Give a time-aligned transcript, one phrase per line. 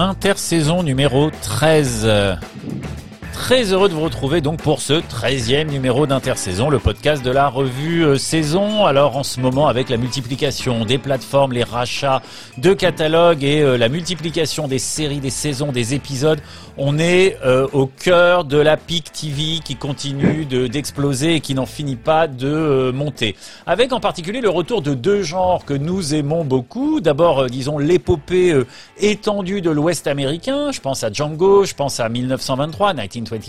[0.00, 2.38] intersaison numéro 13.
[3.50, 7.48] Très heureux de vous retrouver donc pour ce 13e numéro d'Intersaison, le podcast de la
[7.48, 8.86] revue euh, Saison.
[8.86, 12.22] Alors en ce moment avec la multiplication des plateformes, les rachats
[12.58, 16.38] de catalogues et euh, la multiplication des séries, des saisons, des épisodes,
[16.78, 21.66] on est euh, au cœur de la PIC TV qui continue d'exploser et qui n'en
[21.66, 23.34] finit pas de monter.
[23.66, 27.00] Avec en particulier le retour de deux genres que nous aimons beaucoup.
[27.00, 28.54] D'abord, disons, l'épopée
[28.98, 30.70] étendue de l'Ouest américain.
[30.70, 33.39] Je pense à Django, je pense à 1923, 1923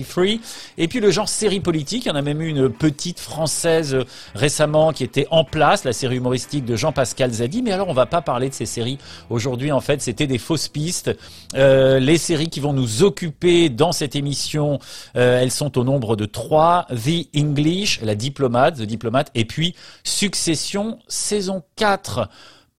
[0.77, 3.93] et puis le genre série politique, il y en a même eu une petite française
[3.93, 4.05] euh,
[4.35, 7.61] récemment qui était en place, la série humoristique de Jean-Pascal Zadi.
[7.61, 8.97] Mais alors on va pas parler de ces séries
[9.29, 9.71] aujourd'hui.
[9.71, 11.11] En fait, c'était des fausses pistes.
[11.55, 14.79] Euh, les séries qui vont nous occuper dans cette émission,
[15.15, 16.87] euh, elles sont au nombre de trois.
[16.91, 22.29] The English, la diplomate, The Diplomate, et puis Succession, saison 4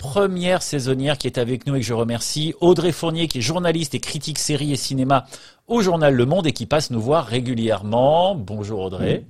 [0.02, 2.54] première saisonnière qui est avec nous et que je remercie.
[2.60, 5.26] Audrey Fournier, qui est journaliste et critique série et cinéma
[5.66, 8.34] au journal Le Monde et qui passe nous voir régulièrement.
[8.34, 9.24] Bonjour Audrey.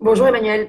[0.00, 0.68] Bonjour Emmanuel.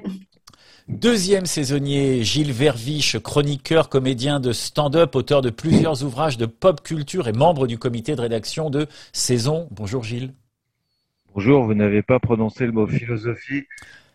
[0.88, 7.28] Deuxième saisonnier, Gilles Verviche, chroniqueur, comédien de stand-up, auteur de plusieurs ouvrages de pop culture
[7.28, 9.68] et membre du comité de rédaction de Saison.
[9.70, 10.34] Bonjour Gilles.
[11.32, 13.62] Bonjour, vous n'avez pas prononcé le mot philosophie.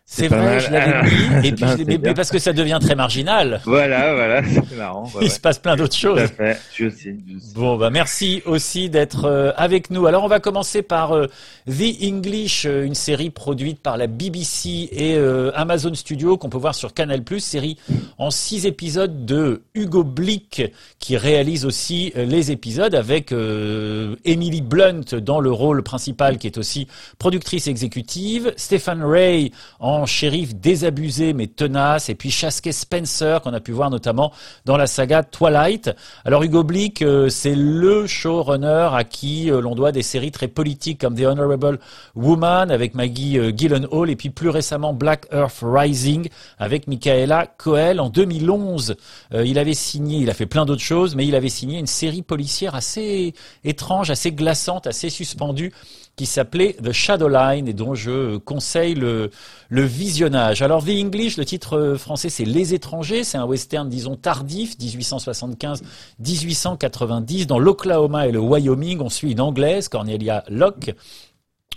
[0.07, 1.09] C'est vrai, je l'avais
[1.41, 3.59] dit, et puis, mais, parce que ça devient très marginal.
[3.65, 5.11] Voilà, voilà, c'est marrant.
[5.21, 6.19] Il se passe plein d'autres choses.
[6.19, 7.17] Tout à fait, je aussi,
[7.55, 10.05] Bon, bah merci aussi d'être euh, avec nous.
[10.05, 11.25] Alors, on va commencer par euh,
[11.67, 15.17] The English, euh, une série produite par la BBC et
[15.55, 17.77] Amazon Studio qu'on peut voir sur Canal+, série
[18.19, 20.61] en six épisodes de Hugo Blick
[20.99, 26.87] qui réalise aussi les épisodes avec Emily Blunt dans le rôle principal qui est aussi
[27.17, 33.61] productrice exécutive, Stephen Ray en shérif désabusé mais tenace, et puis Chasquet Spencer qu'on a
[33.61, 34.33] pu voir notamment
[34.65, 35.91] dans la saga Twilight.
[36.25, 40.49] Alors Hugo Blick, euh, c'est le showrunner à qui euh, l'on doit des séries très
[40.49, 41.79] politiques comme The Honorable
[42.15, 46.27] Woman avec Maggie euh, Gyllenhaal, et puis plus récemment Black Earth Rising
[46.59, 48.95] avec Michaela Coel en 2011.
[49.33, 52.21] il avait signé, il a fait plein d'autres choses, mais il avait signé une série
[52.21, 53.33] policière assez
[53.63, 55.71] étrange, assez glaçante, assez suspendue
[56.15, 59.29] qui s'appelait The Shadowline et dont je conseille le,
[59.69, 60.61] le visionnage.
[60.61, 67.47] Alors The English, le titre français c'est Les étrangers, c'est un western disons tardif, 1875-1890
[67.47, 69.01] dans l'Oklahoma et le Wyoming.
[69.01, 70.95] On suit une anglaise, Cornelia Locke,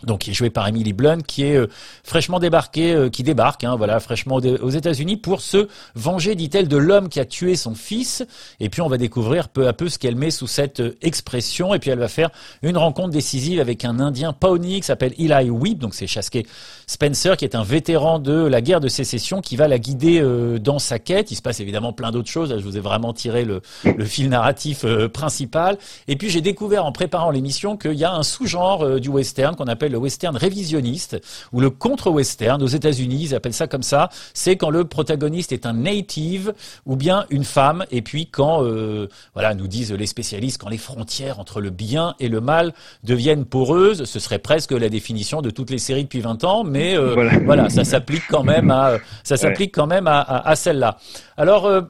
[0.04, 1.68] donc qui est joué par Emily Blunt, qui est euh,
[2.04, 6.76] fraîchement débarqué, euh, qui débarque, hein, voilà, fraîchement aux États-Unis pour se venger, dit-elle, de
[6.76, 8.24] l'homme qui a tué son fils.
[8.60, 11.74] Et puis on va découvrir peu à peu ce qu'elle met sous cette euh, expression.
[11.74, 12.30] Et puis elle va faire
[12.62, 16.44] une rencontre décisive avec un Indien Pawnee qui s'appelle Eli Whip, donc c'est Chasquet
[16.88, 20.20] Spencer, qui est un vétéran de la guerre de sécession, qui va la guider
[20.60, 21.30] dans sa quête.
[21.30, 22.54] Il se passe évidemment plein d'autres choses.
[22.58, 25.78] je vous ai vraiment tiré le, le fil narratif principal.
[26.08, 29.66] Et puis j'ai découvert en préparant l'émission qu'il y a un sous-genre du western qu'on
[29.66, 31.20] appelle le western révisionniste
[31.52, 32.62] ou le contre-western.
[32.62, 34.08] Aux États-Unis, ils appellent ça comme ça.
[34.34, 36.54] C'est quand le protagoniste est un native
[36.86, 37.84] ou bien une femme.
[37.90, 42.14] Et puis quand, euh, voilà, nous disent les spécialistes, quand les frontières entre le bien
[42.20, 42.72] et le mal
[43.04, 46.64] deviennent poreuses, ce serait presque la définition de toutes les séries depuis 20 ans.
[46.96, 47.68] Euh, voilà.
[47.68, 50.96] ça s'applique quand même à, ça s'applique quand même à, à, celle-là.
[51.36, 51.82] Alors euh,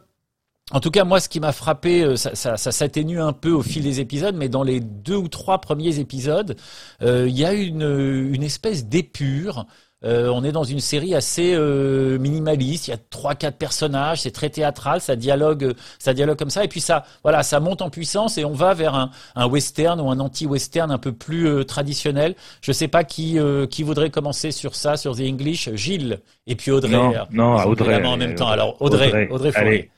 [0.71, 3.51] en tout cas, moi, ce qui m'a frappé, euh, ça, ça, ça s'atténue un peu
[3.51, 6.57] au fil des épisodes, mais dans les deux ou trois premiers épisodes,
[7.03, 9.67] euh, il y a une, une espèce d'épure.
[10.05, 12.87] Euh, on est dans une série assez euh, minimaliste.
[12.87, 14.23] Il y a trois, quatre personnages.
[14.23, 15.01] C'est très théâtral.
[15.01, 16.65] Ça dialogue, ça dialogue comme ça.
[16.65, 20.01] Et puis ça, voilà, ça monte en puissance et on va vers un, un western
[20.01, 22.37] ou un anti-western un peu plus euh, traditionnel.
[22.61, 23.39] Je sais pas qui
[23.71, 25.71] qui voudrait commencer sur ça, sur The English.
[25.75, 26.93] Gilles et puis Audrey.
[26.93, 28.05] Non, non Audrey.
[28.05, 28.49] en même temps.
[28.49, 29.91] Alors Audrey, Audrey, Audrey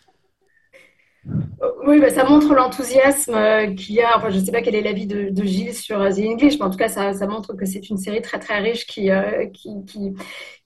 [1.87, 4.17] oui, bah, ça montre l'enthousiasme euh, qu'il y a.
[4.17, 6.65] Enfin, je ne sais pas quel est l'avis de, Gilles sur euh, The English, mais
[6.65, 9.47] en tout cas, ça, montre que c'est une série très très riche qui, euh,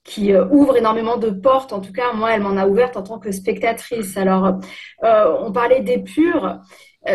[0.03, 1.73] qui, ouvre énormément de portes.
[1.73, 4.15] En tout cas, moi, elle m'en a ouverte en tant que spectatrice.
[4.17, 4.59] Alors,
[5.01, 6.59] on parlait des purs.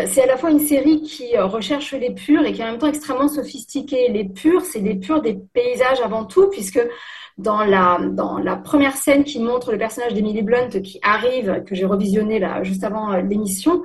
[0.07, 2.77] C'est à la fois une série qui recherche les purs et qui est en même
[2.77, 4.09] temps extrêmement sophistiquée.
[4.09, 6.81] Les purs, c'est des purs des paysages avant tout, puisque
[7.41, 12.39] dans la, première scène qui montre le personnage d'Emily Blunt qui arrive, que j'ai revisionné
[12.39, 13.81] là, juste avant euh, l'émission,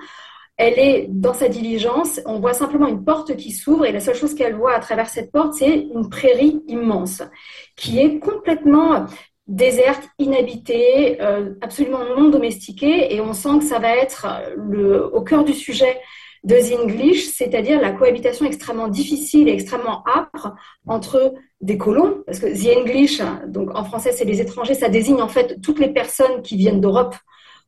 [0.57, 4.15] elle est dans sa diligence, on voit simplement une porte qui s'ouvre et la seule
[4.15, 7.23] chose qu'elle voit à travers cette porte, c'est une prairie immense
[7.77, 9.05] qui est complètement
[9.47, 14.27] déserte, inhabitée, euh, absolument non domestiquée et on sent que ça va être
[15.13, 16.01] au cœur du sujet
[16.47, 20.55] de The English, c'est-à-dire la cohabitation extrêmement difficile et extrêmement âpre
[20.87, 25.21] entre des colons, parce que The English, donc en français c'est les étrangers, ça désigne
[25.21, 27.17] en fait toutes les personnes qui viennent d'Europe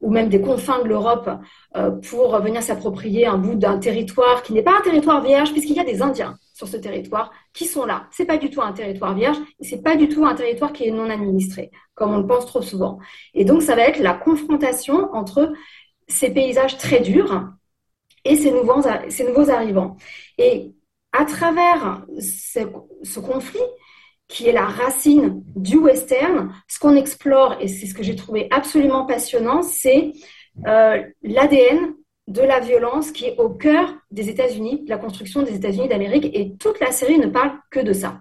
[0.01, 1.29] ou même des confins de l'Europe
[1.77, 5.75] euh, pour venir s'approprier un bout d'un territoire qui n'est pas un territoire vierge, puisqu'il
[5.75, 8.07] y a des Indiens sur ce territoire qui sont là.
[8.13, 10.85] C'est pas du tout un territoire vierge et c'est pas du tout un territoire qui
[10.85, 13.01] est non administré, comme on le pense trop souvent.
[13.35, 15.53] Et donc, ça va être la confrontation entre
[16.07, 17.49] ces paysages très durs
[18.25, 19.97] et ces nouveaux, arrivants.
[20.38, 20.73] Et
[21.12, 23.61] à travers ce, conflit,
[24.29, 28.49] qui est la racine du western, ce qu'on explore, et c'est ce que j'ai trouvé
[28.50, 30.12] absolument passionnant, c'est
[30.67, 31.94] euh, l'ADN
[32.26, 36.55] de la violence qui est au cœur des États-Unis, la construction des États-Unis d'Amérique, et
[36.56, 38.20] toute la série ne parle que de ça.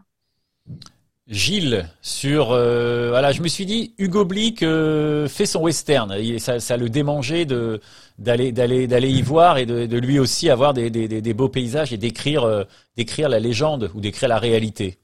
[1.28, 6.62] Gilles, sur euh, voilà, je me suis dit Hugo Blick euh, fait son western, ça,
[6.62, 7.82] ça le démangeait de
[8.18, 11.98] d'aller d'aller d'aller y voir et de, lui aussi avoir des, des, beaux paysages et
[11.98, 12.66] d'écrire
[12.96, 14.98] d'écrire la légende ou d'écrire la réalité.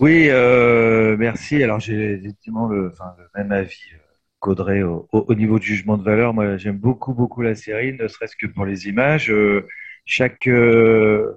[0.00, 1.62] Oui, euh, merci.
[1.62, 2.92] Alors j'ai effectivement le,
[3.36, 3.98] même avis euh,
[4.40, 6.32] qu'Audrey au, au, niveau du jugement de valeur.
[6.32, 9.30] Moi, j'aime beaucoup, beaucoup la série, ne serait-ce que pour les images.
[9.30, 9.66] Euh,
[10.04, 11.34] chaque euh,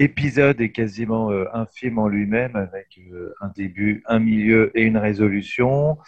[0.00, 2.98] épisode est quasiment un film en lui-même, avec
[3.40, 5.98] un début, un milieu et une résolution.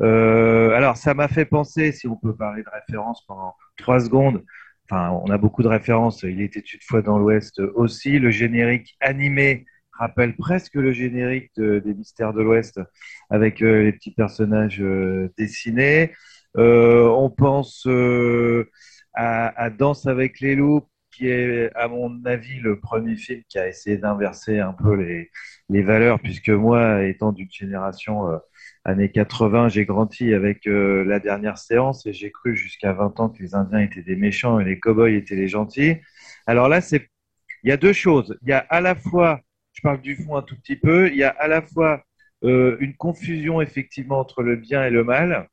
[0.00, 4.42] alors, ça m'a fait penser, si on peut parler de référence pendant trois secondes,
[4.90, 6.22] enfin, on a beaucoup de références.
[6.22, 8.18] Il était une fois dans l'Ouest aussi.
[8.18, 12.80] Le générique animé rappelle presque le générique des Mystères de l'Ouest
[13.30, 16.12] avec euh, les petits personnages euh, dessinés.
[16.56, 17.86] Euh, on pense
[19.14, 20.82] à, Danse avec les loups,
[21.12, 25.30] qui est, à mon avis, le premier film qui a essayé d'inverser un peu les,
[25.68, 28.22] les, valeurs, puisque moi, étant d'une génération
[28.84, 33.42] années 80, j'ai grandi avec la dernière séance et j'ai cru jusqu'à 20 ans que
[33.42, 35.96] les Indiens étaient des méchants et les cow-boys étaient les gentils.
[36.46, 37.08] Alors là, c'est
[37.64, 38.36] il y a deux choses.
[38.42, 39.40] Il y a à la fois
[39.72, 41.08] je parle du fond un tout petit peu.
[41.08, 42.04] Il y a à la fois
[42.44, 45.48] euh, une confusion effectivement entre le bien et le mal.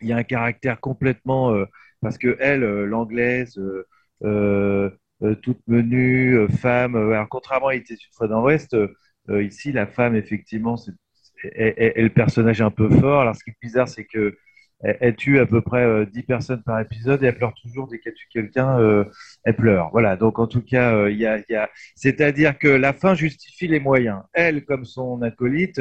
[0.00, 1.66] Il y a un caractère complètement euh,
[2.00, 3.60] parce que elle, euh, l'anglaise,
[4.22, 6.96] toute menue, femme.
[6.96, 8.76] alors contrairement à était une fois dans l'Ouest,
[9.28, 10.92] ici la femme effectivement c'est
[11.54, 13.22] est, le personnage un peu fort.
[13.22, 14.36] Alors ce qui est bizarre, c'est que
[14.80, 18.14] elle, tue à peu près 10 personnes par épisode et elle pleure toujours dès qu'elle
[18.14, 19.04] tue quelqu'un
[19.44, 19.90] elle pleure.
[19.92, 20.16] Voilà.
[20.16, 24.22] Donc en tout cas, euh, il y, a, c'est-à-dire que la fin justifie les moyens.
[24.32, 25.80] Elle, comme son acolyte,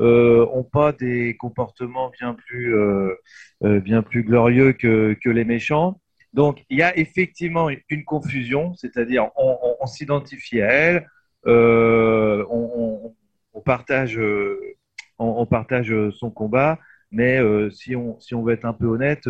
[0.00, 3.14] euh, ont pas des comportements bien plus euh,
[3.64, 6.00] euh, bien plus glorieux que les méchants.
[6.34, 11.10] Donc il y a effectivement une confusion, c'est-à-dire on, s'identifie à elle,
[11.46, 13.14] euh, on,
[13.54, 14.20] on, partage
[15.18, 16.78] on, partage son combat,
[17.10, 17.40] mais
[17.70, 19.28] si on si on veut être un peu honnête,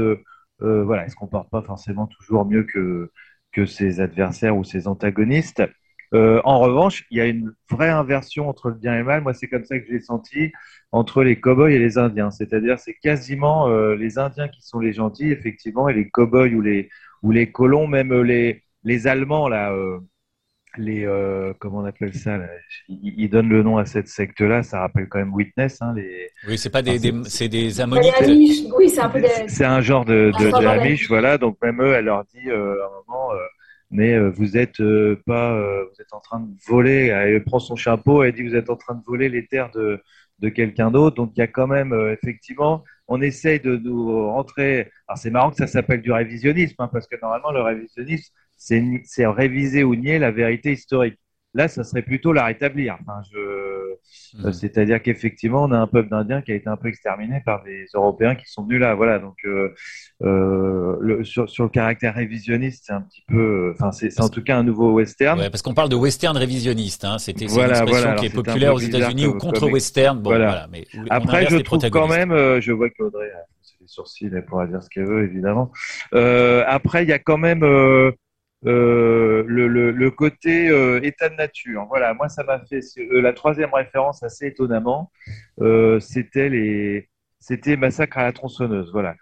[0.61, 5.63] voilà, elle se comporte pas forcément toujours mieux que ses adversaires ou ses antagonistes.
[6.15, 9.23] Euh, en revanche, il y a une vraie inversion entre le bien et le mal.
[9.23, 10.53] Moi, c'est comme ça que je l'ai senti
[10.93, 12.31] entre les cow-boys et les Indiens.
[12.31, 16.61] C'est-à-dire, c'est quasiment euh, les Indiens qui sont les gentils, effectivement, et les cow-boys ou
[16.61, 16.89] les,
[17.23, 19.99] ou les colons, même les, les Allemands, là, euh,
[20.77, 22.47] les, euh, comment on appelle ça là
[22.89, 24.63] ils, donnent le nom à cette secte-là.
[24.63, 25.83] Ça rappelle quand même Witness.
[25.83, 26.31] Hein, les...
[26.47, 28.13] Oui, c'est pas des, des c'est des ammonites.
[28.21, 29.29] Oui, c'est un peu des...
[29.49, 31.39] C'est un genre de, de, de Amish, voilà.
[31.39, 33.31] Donc même eux, elle leur dit euh, à un moment
[33.91, 37.07] mais euh, vous êtes euh, pas, euh, vous êtes en train de voler.
[37.07, 40.03] Elle prend son chapeau, elle dit vous êtes en train de voler les terres de,
[40.41, 41.17] de quelqu'un d'autre.
[41.17, 44.91] Donc il y a quand même effectivement, on essaye de nous rentrer.
[45.07, 49.27] Alors c'est marrant que ça s'appelle du révisionnisme, hein, parce que normalement le révisionnisme, c'est
[49.27, 51.19] réviser ou nier la vérité historique.
[51.55, 52.99] Là, ça serait plutôt la rétablir.
[53.01, 53.78] Enfin, je...
[54.35, 54.53] Mhm.
[54.53, 57.87] C'est-à-dire qu'effectivement, on a un peuple d'Indiens qui a été un peu exterminé par des
[57.95, 58.95] Européens qui sont venus là.
[58.95, 59.19] Voilà.
[59.19, 59.75] Donc, euh,
[60.23, 63.73] euh, le, sur, sur, le caractère révisionniste, c'est un petit peu.
[63.75, 65.39] Enfin, c'est en tout cas un nouveau western.
[65.39, 67.05] Ouais, parce qu'on parle de western révisionniste.
[67.05, 67.19] Hein.
[67.19, 70.19] C'était une expression qui est populaire aux États-Unis ou contre-western.
[70.19, 70.67] Bon, voilà.
[70.71, 72.33] Mais Après, je trouve quand même.
[72.33, 73.45] Euh, je vois qu'Audrey a
[73.81, 75.71] les sourcils, elle pourra dire ce qu'elle veut, évidemment.
[76.15, 77.63] Euh, après, il y a quand même.
[78.67, 81.87] Euh, euh, le, le, côté euh, état de nature.
[81.89, 85.13] Voilà, moi ça m'a fait euh, la troisième référence assez étonnamment,
[85.61, 87.09] euh, c'était les
[87.41, 89.15] c'était Massacre à la tronçonneuse, voilà,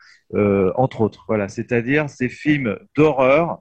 [0.76, 3.60] entre autres, voilà, c'est-à-dire ces films d'horreur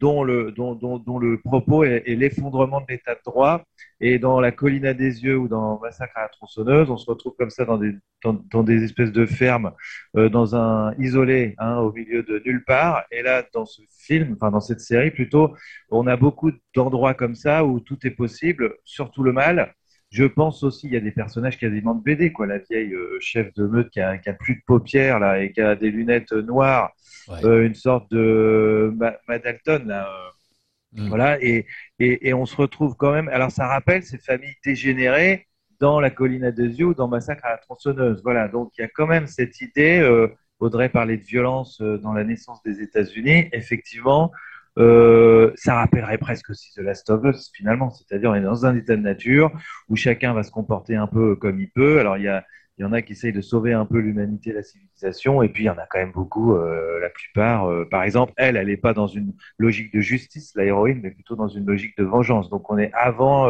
[0.00, 3.64] dont le, propos est, l'effondrement de l'état de droit.
[4.00, 7.10] Et dans La colline à des yeux ou dans Massacre à la tronçonneuse, on se
[7.10, 9.72] retrouve comme ça dans des, dans des espèces de fermes,
[10.16, 13.04] euh, dans un isolé, hein, au milieu de nulle part.
[13.10, 15.54] Et là, dans ce film, enfin dans cette série plutôt,
[15.90, 19.74] on a beaucoup d'endroits comme ça où tout est possible, surtout le mal.
[20.10, 22.46] Je pense aussi, il y a des personnages quasiment de BD, quoi.
[22.46, 25.52] La vieille euh, chef de meute qui a, qui a, plus de paupières là et
[25.52, 26.92] qui a des lunettes noires,
[27.28, 27.44] ouais.
[27.44, 28.94] euh, une sorte de
[29.26, 30.08] Madalton là.
[30.08, 31.08] Euh, mm.
[31.08, 31.66] Voilà, et,
[31.98, 33.28] et, et, on se retrouve quand même.
[33.28, 35.46] Alors ça rappelle ces familles dégénérées
[35.80, 38.22] dans La colline à deux yeux ou dans Massacre à la tronçonneuse.
[38.22, 39.98] Voilà, donc il y a quand même cette idée.
[39.98, 40.28] Euh,
[40.60, 43.50] Audrey parlait de violence dans la naissance des États-Unis.
[43.52, 44.32] Effectivement,
[44.78, 48.76] euh, ça rappellerait presque aussi The Last of Us finalement, c'est-à-dire on est dans un
[48.76, 49.50] état de nature
[49.88, 51.98] où chacun va se comporter un peu comme il peut.
[51.98, 52.30] Alors il y
[52.78, 55.66] y en a qui essayent de sauver un peu l'humanité, la civilisation, et puis il
[55.66, 57.70] y en a quand même beaucoup, euh, la plupart.
[57.70, 61.10] Euh, par exemple, elle, elle n'est pas dans une logique de justice, la héroïne, mais
[61.10, 62.50] plutôt dans une logique de vengeance.
[62.50, 63.48] Donc on est avant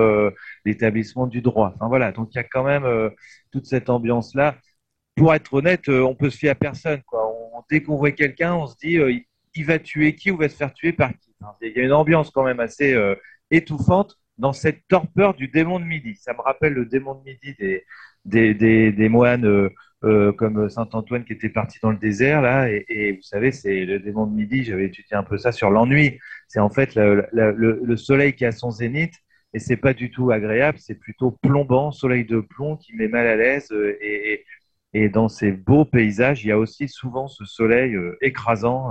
[0.64, 1.75] l'établissement du droit.
[1.80, 3.11] Voilà, donc il y a quand même
[3.52, 4.56] toute cette ambiance-là.
[5.16, 7.00] Pour être honnête, on peut se fier à personne.
[7.12, 8.99] On, dès qu'on voit quelqu'un, on se dit
[9.57, 11.35] il va tuer qui ou va se faire tuer par qui.
[11.63, 13.15] il y a une ambiance quand même assez euh,
[13.51, 16.15] étouffante dans cette torpeur du démon de midi.
[16.17, 17.57] Ça me rappelle le démon de midi
[18.25, 19.71] des, moines euh,
[20.05, 22.69] euh, comme Saint Antoine qui était parti dans le désert là.
[22.71, 24.65] Et, vous savez, c'est le démon de midi.
[24.65, 26.19] J'avais étudié un peu ça sur l'ennui.
[26.49, 29.15] C'est en fait le, le, soleil qui a son zénith
[29.55, 30.79] et c'est pas du tout agréable.
[30.79, 33.73] C'est plutôt plombant, soleil de plomb qui met mal à l'aise
[34.93, 38.91] et dans ces beaux paysages, il y a aussi souvent ce soleil écrasant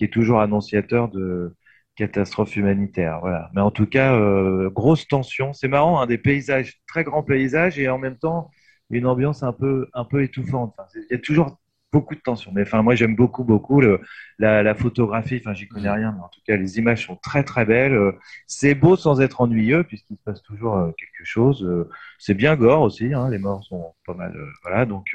[0.00, 1.54] qui est toujours annonciateur de
[1.94, 3.18] catastrophes humanitaires.
[3.20, 3.50] Voilà.
[3.54, 5.52] Mais en tout cas, euh, grosse tension.
[5.52, 8.50] C'est marrant, un des paysages, très grands paysages, et en même temps,
[8.88, 10.74] une ambiance un peu, un peu étouffante.
[10.94, 11.60] il y a toujours
[11.92, 12.50] beaucoup de tension.
[12.54, 14.00] Mais enfin, moi, j'aime beaucoup, beaucoup le,
[14.38, 15.36] la, photographie.
[15.38, 18.14] Enfin, j'y connais rien, mais en tout cas, les images sont très, très belles.
[18.46, 21.86] C'est beau sans être ennuyeux, puisqu'il se passe toujours euh, quelque chose.
[22.18, 23.12] C'est bien gore aussi.
[23.12, 24.34] Hein, les morts sont pas mal.
[24.34, 24.86] Euh, voilà.
[24.86, 25.14] Donc,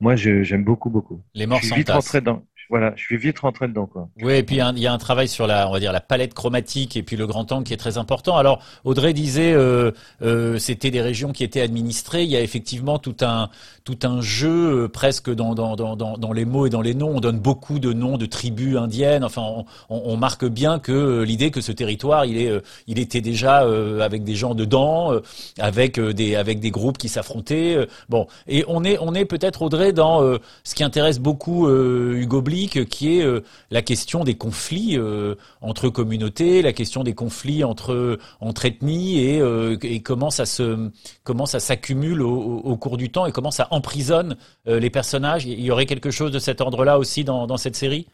[0.00, 1.22] moi, j'aime beaucoup, beaucoup.
[1.32, 2.42] Les morts sont vite dans
[2.72, 3.84] voilà, je suis vite rentré dedans.
[3.84, 4.08] Quoi.
[4.22, 6.32] Oui, et puis il y a un travail sur la, on va dire, la palette
[6.32, 8.38] chromatique et puis le grand angle qui est très important.
[8.38, 9.90] Alors, Audrey disait, euh,
[10.22, 12.22] euh, c'était des régions qui étaient administrées.
[12.22, 13.50] Il y a effectivement tout un,
[13.84, 17.10] tout un jeu euh, presque dans, dans, dans, dans, les mots et dans les noms.
[17.14, 19.24] On donne beaucoup de noms de tribus indiennes.
[19.24, 22.50] Enfin, on, marque bien que euh, l'idée que ce territoire, il est,
[22.86, 23.66] il était déjà
[24.02, 25.12] avec des gens dedans,
[25.58, 27.86] avec des, avec des groupes qui s'affrontaient.
[28.08, 30.22] Bon, et on est, on est peut-être Audrey dans
[30.64, 33.40] ce qui intéresse beaucoup Hugo Qui est euh,
[33.70, 39.40] la question des conflits euh, entre communautés, la question des conflits entre entre ethnies et,
[39.40, 40.90] euh, comment ça se
[41.24, 45.44] comment ça s'accumule au, cours du temps et comment ça emprisonne les personnages.
[45.46, 48.06] Il y aurait quelque chose de cet ordre-là aussi dans, dans cette série?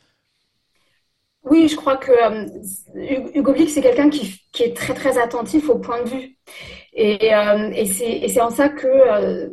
[1.45, 2.12] Oui, je crois que
[3.37, 6.37] Hugo Blick, c'est quelqu'un qui, qui, est très très attentif au point de vue.
[6.93, 9.50] Et, et c'est en ça que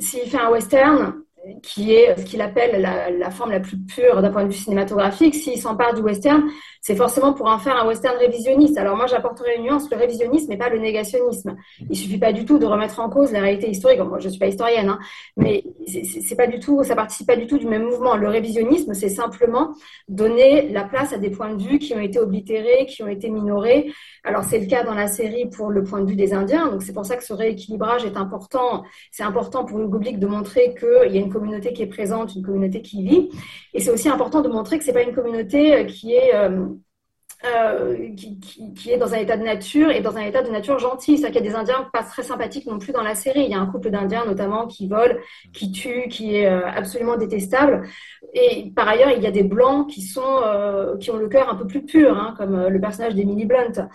[0.00, 1.25] s'il fait un western,
[1.62, 5.34] qui est ce qu'il appelle la, forme la plus pure d'un point de vue cinématographique,
[5.34, 6.42] s'il s'empare du western,
[6.86, 8.78] c'est forcément pour en faire un western révisionniste.
[8.78, 11.56] Alors moi, j'apporterai une nuance, le révisionnisme n'est pas le négationnisme.
[11.90, 13.98] Il suffit pas du tout de remettre en cause la réalité historique.
[13.98, 15.00] moi, je suis pas historienne, hein,
[15.36, 18.14] mais c'est pas du tout, ça participe pas du tout du même mouvement.
[18.14, 19.74] Le révisionnisme, c'est simplement
[20.06, 23.30] donner la place à des points de vue qui ont été oblitérés, qui ont été
[23.30, 23.92] minorés.
[24.22, 26.70] Alors c'est le cas dans la série pour le point de vue des Indiens.
[26.70, 28.84] Donc c'est pour ça que ce rééquilibrage est important.
[29.10, 32.36] C'est important pour le public de montrer qu'il y a une communauté qui est présente,
[32.36, 33.28] une communauté qui vit.
[33.74, 36.66] Et c'est aussi important de montrer que c'est pas une communauté qui est euh,
[37.54, 41.18] euh, qui, est dans un état de nature et dans un état de nature gentil.
[41.18, 43.44] C'est-à-dire qu'il y a des Indiens pas très sympathiques non plus dans la série.
[43.44, 45.14] Il y a un couple d'Indiens notamment qui volent,
[45.52, 47.86] qui tuent, qui est euh, absolument détestable.
[48.34, 51.48] Et par ailleurs, il y a des Blancs qui, sont, euh, qui ont le cœur
[51.48, 53.88] un peu plus pur, hein, comme le personnage d'Emily Blunt.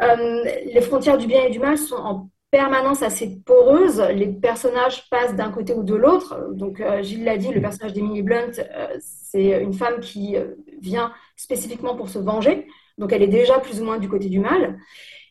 [0.00, 4.00] les frontières du bien et du mal sont en permanence assez poreuse.
[4.14, 6.50] Les personnages passent d'un côté ou de l'autre.
[6.52, 8.52] Donc, Gilles l'a dit, le personnage d'Emily Blunt,
[9.00, 10.36] c'est une femme qui
[10.80, 12.66] vient spécifiquement pour se venger.
[12.98, 14.78] Donc elle est déjà plus ou moins du côté du mal.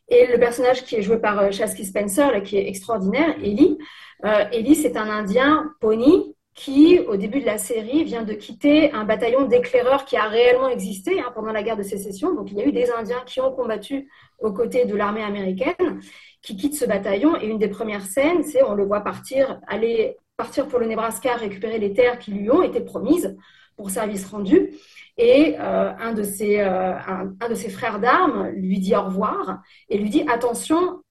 [0.08, 3.78] Et le personnage qui est joué par euh, Chasky Spencer, qui est extraordinaire, Ellie,
[4.24, 8.92] euh, Ellie, c'est un Indien pony qui, au début de la série, vient de quitter
[8.92, 12.34] un bataillon d'éclaireurs qui a réellement existé hein, pendant la guerre de sécession.
[12.34, 16.00] Donc il y a eu des Indiens qui ont combattu aux côtés de l'armée américaine,
[16.42, 17.40] qui quittent ce bataillon.
[17.40, 21.36] Et une des premières scènes, c'est on le voit partir, aller partir pour le Nebraska,
[21.36, 23.34] récupérer les terres qui lui ont été promises
[23.82, 24.70] pour service rendu.
[25.18, 29.60] Et euh, un, de ses, euh, un, de ses frères d'armes lui dit au revoir
[29.88, 31.02] et lui dit attention,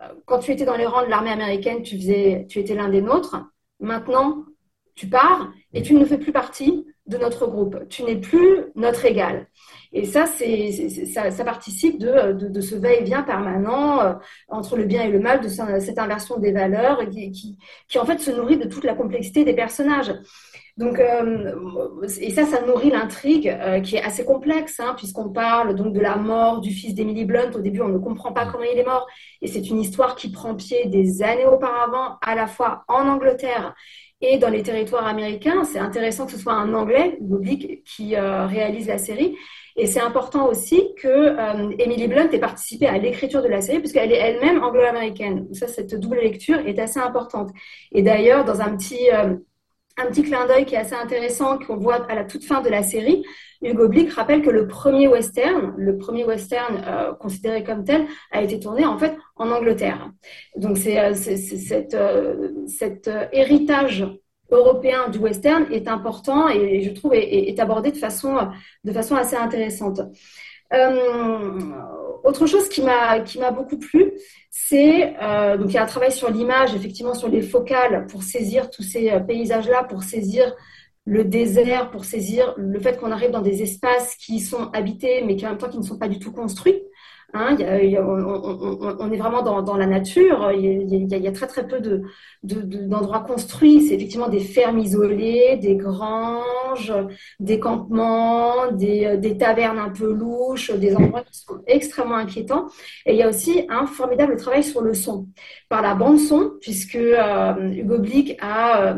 [0.00, 2.88] euh, quand tu étais dans les rangs de l'armée américaine, tu, faisais, tu étais l'un
[2.88, 3.42] des nôtres.
[3.80, 4.44] Maintenant,
[4.94, 7.88] tu pars et tu ne fais plus partie de notre groupe.
[7.88, 9.46] Tu n'es plus notre égal.
[9.92, 10.70] Et ça, c'est,
[11.06, 15.48] ça, ça, participe de, de, ce va-et-vient permanent entre le bien et le mal, de
[15.48, 19.44] cette inversion des valeurs qui, qui, qui, en fait se nourrit de toute la complexité
[19.44, 20.12] des personnages.
[20.78, 21.52] Donc, euh,
[22.20, 25.98] et ça, ça nourrit l'intrigue euh, qui est assez complexe, hein, puisqu'on parle donc de
[25.98, 27.50] la mort du fils d'Emily Blunt.
[27.56, 29.08] Au début, on ne comprend pas comment il est mort,
[29.42, 33.74] et c'est une histoire qui prend pied des années auparavant, à la fois en Angleterre
[34.20, 35.64] et dans les territoires américains.
[35.64, 39.36] C'est intéressant que ce soit un Anglais, Bobik, qui euh, réalise la série.
[39.76, 44.10] Et c'est important aussi que Emily Blunt ait participé à l'écriture de la série, puisqu'elle
[44.10, 45.46] est elle-même anglo-américaine.
[45.52, 47.50] Ça, cette double lecture est assez importante.
[47.92, 49.08] Et d'ailleurs, dans un petit
[49.98, 52.68] un petit clin d'œil qui est assez intéressant qu'on voit à la toute fin de
[52.68, 53.24] la série.
[53.60, 58.42] Hugo Blick rappelle que le premier western, le premier western euh, considéré comme tel, a
[58.42, 60.10] été tourné en fait en Angleterre.
[60.56, 64.06] Donc c'est euh, cet, euh, cet héritage
[64.50, 68.48] européen du western est important et je trouve est, abordé de façon,
[68.84, 70.00] de façon assez intéressante.
[72.24, 74.12] Autre chose qui m'a beaucoup plu,
[74.50, 78.22] c'est euh, donc il y a un travail sur l'image, effectivement sur les focales pour
[78.22, 80.54] saisir tous ces euh, paysages-là, pour saisir
[81.04, 85.36] le désert, pour saisir le fait qu'on arrive dans des espaces qui sont habités mais
[85.36, 86.82] qui en même temps qui ne sont pas du tout construits.
[87.34, 90.50] Hein, on, est vraiment dans, la nature.
[90.52, 91.78] Il y, a, très très peu
[92.42, 93.82] d'endroits construits.
[93.82, 96.92] C'est effectivement des fermes isolées, des granges,
[97.38, 102.68] des campements, des, tavernes un peu louches, des endroits qui sont extrêmement inquiétants.
[103.04, 105.28] Et il y a aussi un formidable travail sur le son,
[105.68, 108.96] par la bande son, puisque euh, Hugo Blick a,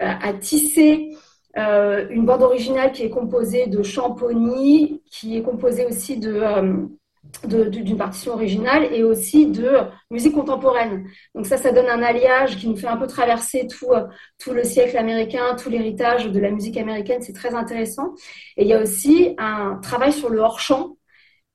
[0.00, 1.16] euh, tissé
[1.58, 6.40] euh, une bande originale qui est composée de champogny, qui est composée aussi de
[7.46, 9.78] d'une partition originale et aussi de
[10.10, 11.06] musique contemporaine.
[11.34, 14.04] Donc ça, ça donne un alliage qui nous fait un peu traverser tout, euh,
[14.38, 17.22] tout le siècle américain, tout l'héritage de la musique américaine.
[17.22, 18.14] C'est très intéressant.
[18.56, 20.96] Et il y a aussi un travail sur le hors-champ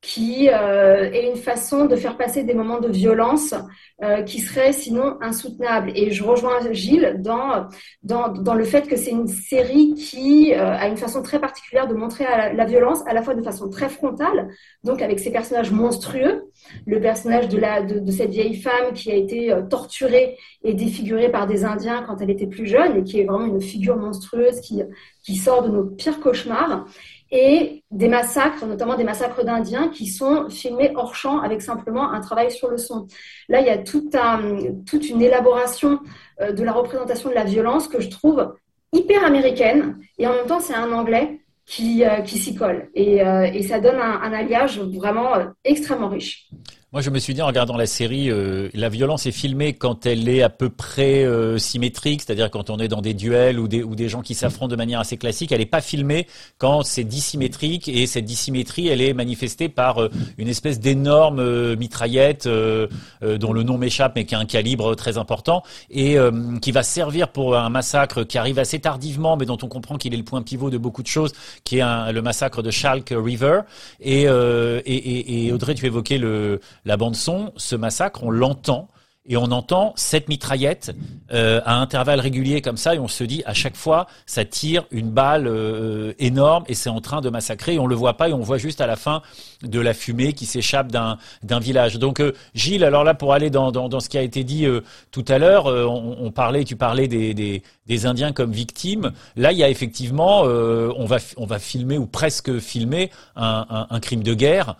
[0.00, 3.52] qui euh, est une façon de faire passer des moments de violence
[4.00, 5.90] euh, qui seraient sinon insoutenables.
[5.96, 7.66] Et je rejoins Gilles dans,
[8.04, 11.94] dans, le fait que c'est une série qui euh, a une façon très particulière de
[11.94, 14.48] montrer la, violence, à la fois de façon très frontale,
[14.84, 16.44] donc avec ces personnages monstrueux,
[16.86, 21.48] le personnage de, la, de, cette vieille femme qui a été torturée et défigurée par
[21.48, 24.82] des Indiens quand elle était plus jeune et qui est vraiment une figure monstrueuse qui,
[25.24, 26.86] qui sort de nos pires cauchemars
[27.30, 32.20] et des massacres, notamment des massacres d'Indiens, qui sont filmés hors champ avec simplement un
[32.20, 33.06] travail sur le son.
[33.48, 36.00] Là, il y a toute une élaboration
[36.40, 38.54] euh, de la représentation de la violence que je trouve
[38.92, 42.88] hyper américaine, et en même temps, c'est un anglais qui, euh, qui s'y colle.
[42.94, 45.32] Et, euh, ça donne un alliage vraiment
[45.64, 46.48] extrêmement riche.
[46.90, 50.06] Moi, je me suis dit en regardant la série, euh, la violence est filmée quand
[50.06, 53.68] elle est à peu près euh, symétrique, c'est-à-dire quand on est dans des duels ou
[53.68, 55.52] des, ou des gens qui s'affrontent de manière assez classique.
[55.52, 60.08] Elle n'est pas filmée quand c'est dissymétrique et cette dissymétrie, elle est manifestée par euh,
[60.38, 65.62] une espèce d'énorme mitraillette dont le nom m'échappe mais qui a un calibre très important
[65.90, 66.16] et
[66.62, 70.14] qui va servir pour un massacre qui arrive assez tardivement mais dont on comprend qu'il
[70.14, 71.32] est le point pivot de beaucoup de choses,
[71.64, 73.60] qui est le massacre de Shalk River.
[74.00, 78.88] Et, et, et, et Audrey, tu évoquais le la bande son, ce massacre, on l'entend
[79.28, 80.94] et on entend cette mitraillette
[81.32, 84.86] euh, à intervalles réguliers comme ça et on se dit à chaque fois ça tire
[84.90, 88.30] une balle euh, énorme et c'est en train de massacrer et on le voit pas
[88.30, 89.22] et on voit juste à la fin
[89.62, 91.98] de la fumée qui s'échappe d'un d'un village.
[91.98, 94.66] Donc euh, Gilles, alors là pour aller dans, dans, dans ce qui a été dit
[95.10, 99.12] tout à l'heure, on, on, parlait, tu parlais des, des, des, Indiens comme victimes.
[99.36, 103.86] Là il y a effectivement, on va on va filmer ou presque filmer un, un,
[103.90, 104.76] un crime de guerre.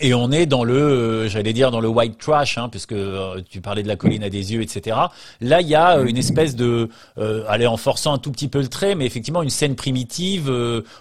[0.00, 3.42] Et on est dans le, euh, j'allais dire dans le white trash, hein, puisque euh,
[3.46, 4.96] tu parlais de la colline à des yeux, etc.
[5.42, 6.88] Là, il y a euh, une espèce de,
[7.46, 10.50] allez, en forçant un tout petit peu le trait, mais effectivement une scène primitive.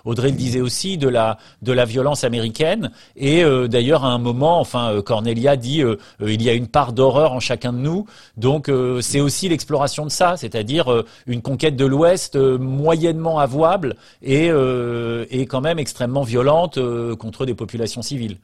[0.03, 2.91] Audrey le disait aussi de la de la violence américaine.
[3.15, 5.81] Et d'ailleurs, à un moment, enfin, Cornelia dit,
[6.19, 8.05] il y a une part d'horreur en chacun de nous.
[8.37, 8.69] Donc,
[9.01, 15.61] c'est aussi l'exploration de ça, c'est-à-dire une conquête de l'Ouest moyennement avouable et et quand
[15.61, 16.79] même extrêmement violente
[17.17, 18.37] contre des populations civiles.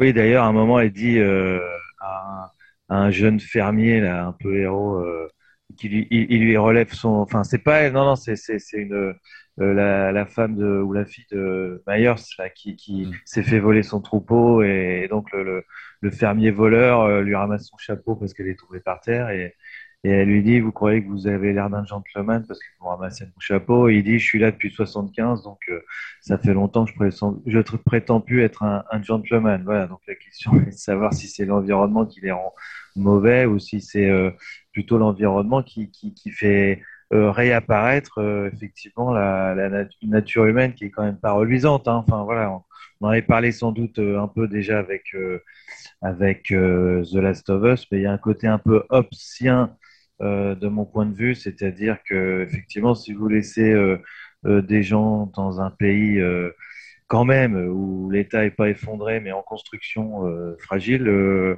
[0.00, 1.60] Oui, d'ailleurs, à un moment, elle dit euh,
[2.00, 2.50] à,
[2.88, 5.28] un, jeune fermier, là, un peu héros, euh,
[5.76, 7.10] qui lui, il, lui relève son.
[7.10, 8.34] Enfin, c'est pas elle, non, non, c'est
[8.72, 8.94] une.
[8.94, 9.14] Euh,
[9.58, 13.12] la, la, femme de, ou la fille de Myers là, qui, qui mm.
[13.26, 15.64] s'est fait voler son troupeau et, donc le,
[16.00, 19.54] le, fermier voleur lui ramasse son chapeau parce qu'elle est tombée par terre et,
[20.02, 22.86] et elle lui dit, vous croyez que vous avez l'air d'un gentleman parce que vous
[22.86, 23.90] ramassez mon chapeau?
[23.90, 25.80] Il dit, je suis là depuis 75, donc euh,
[26.22, 29.62] ça fait longtemps que je prétends, je prétends plus être un, gentleman.
[29.62, 32.54] Voilà, donc la question est de savoir si c'est l'environnement qui les rend
[32.96, 34.30] mauvais ou si c'est euh,
[34.72, 35.90] plutôt l'environnement qui,
[36.32, 36.80] fait
[37.12, 38.20] euh, réapparaître
[38.54, 39.54] effectivement la,
[40.02, 41.88] nature humaine qui est quand même pas reluisante.
[41.88, 42.04] Hein.
[42.08, 45.14] Enfin voilà, on, en avait parlé sans doute un peu déjà avec
[46.00, 49.76] avec The Last of Us, mais il y a un côté un peu obscien
[50.20, 53.98] de mon point de vue, c'est-à-dire que effectivement, si vous laissez euh,
[54.46, 56.20] euh, des gens dans un pays
[57.06, 60.24] quand même où l'État n'est pas effondré, mais en construction
[60.58, 61.56] fragile,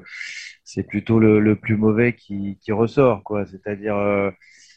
[0.64, 3.44] c'est plutôt le, plus mauvais qui, ressort, quoi.
[3.46, 4.32] C'est-à-dire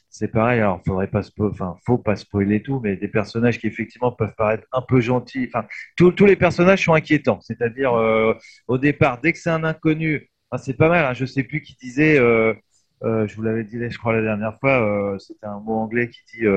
[0.10, 0.62] c'est pareil.
[0.62, 4.66] Alors, faudrait pas, enfin, faut pas spoiler tout, mais des personnages qui effectivement peuvent paraître
[4.72, 5.50] un peu gentils.
[5.54, 7.40] Enfin, tous les personnages sont inquiétants.
[7.42, 7.94] C'est-à-dire,
[8.68, 11.06] au départ, dès que c'est un inconnu, c'est pas mal.
[11.06, 12.20] Hein, je sais plus qui disait,
[13.04, 16.48] je vous l'avais dit, je crois, la dernière fois, c'était un mot anglais qui dit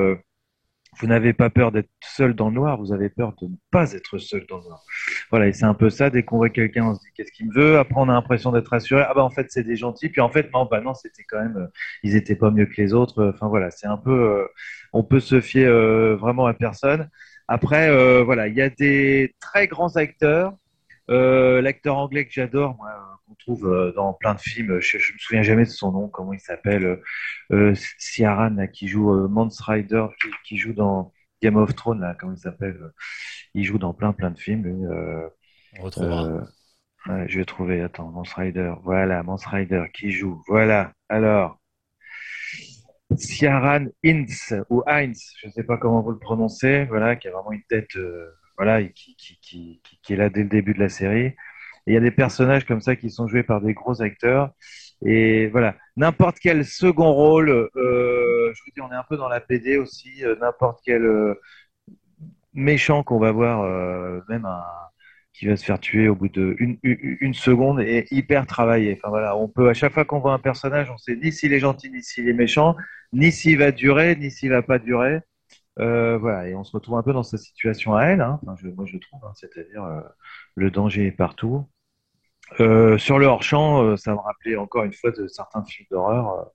[1.01, 3.93] vous n'avez pas peur d'être seul dans le noir, vous avez peur de ne pas
[3.93, 4.83] être seul dans le noir.
[5.31, 6.11] Voilà, et c'est un peu ça.
[6.11, 7.79] Dès qu'on voit quelqu'un, on se dit qu'est-ce qu'il me veut?
[7.79, 9.05] Après, on a l'impression d'être rassuré.
[9.07, 10.09] Ah bah en fait, c'est des gentils.
[10.09, 11.67] Puis en fait, non, bah non, c'était quand même, euh,
[12.03, 13.33] ils étaient pas mieux que les autres.
[13.35, 14.47] Enfin voilà, c'est un peu, euh,
[14.93, 17.09] on peut se fier euh, vraiment à personne.
[17.49, 20.55] Après, voilà, il y a des très grands acteurs.
[21.09, 25.43] L'acteur anglais que j'adore, moi, qu'on trouve dans plein de films, je, je me souviens
[25.43, 27.01] jamais de son nom, comment il s'appelle,
[27.53, 30.07] euh, Ciaran qui joue euh, Rider,
[30.45, 31.13] qui, joue dans
[31.43, 32.79] Game of Thrones, là, comment il s'appelle
[33.55, 34.67] Il joue dans plein plein de films.
[34.91, 35.29] Euh,
[35.79, 36.47] On retrouvera.
[37.27, 41.59] je vais trouver, attends, Mons Rider, voilà, Mons Rider qui joue, voilà, alors.
[43.17, 47.31] Ciaran Ince ou Heinz, je ne sais pas comment vous le prononcez, voilà, qui a
[47.33, 47.97] vraiment une tête,
[48.59, 51.35] voilà, qui, qui, qui, qui, est là dès le début de la série.
[51.89, 54.51] Il y a des personnages comme ça qui sont joués par des gros acteurs.
[55.05, 59.29] Et voilà, n'importe quel second rôle, euh, je vous dis, on est un peu dans
[59.29, 61.35] la PD aussi, euh, n'importe quel euh,
[62.53, 63.63] méchant qu'on va voir,
[64.29, 64.63] même un
[65.33, 68.95] qui va se faire tuer au bout de une, seconde est hyper travaillé.
[68.95, 71.53] Enfin voilà, on peut à chaque fois qu'on voit un personnage, on sait ni s'il
[71.53, 72.77] est gentil, ni s'il est méchant,
[73.13, 75.21] ni s'il va durer, ni s'il va pas durer.
[75.77, 78.21] voilà, et on se retrouve un peu dans cette situation à elle.
[78.21, 78.41] Hein.
[78.61, 79.85] Je, moi, je trouve, hein, c'est-à-dire
[80.57, 81.69] le danger est partout.
[82.61, 86.51] Euh, sur le hors-champ, euh, ça me rappelait encore une fois de certains films d'horreur,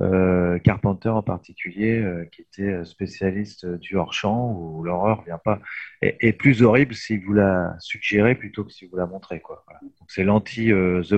[0.00, 5.60] euh, Carpenter en particulier, qui était spécialiste du hors-champ, où l'horreur vient pas
[6.00, 9.40] est, plus horrible si vous la suggérez plutôt que si vous la montrez.
[9.40, 9.64] Quoi.
[10.08, 11.14] c'est l'anti The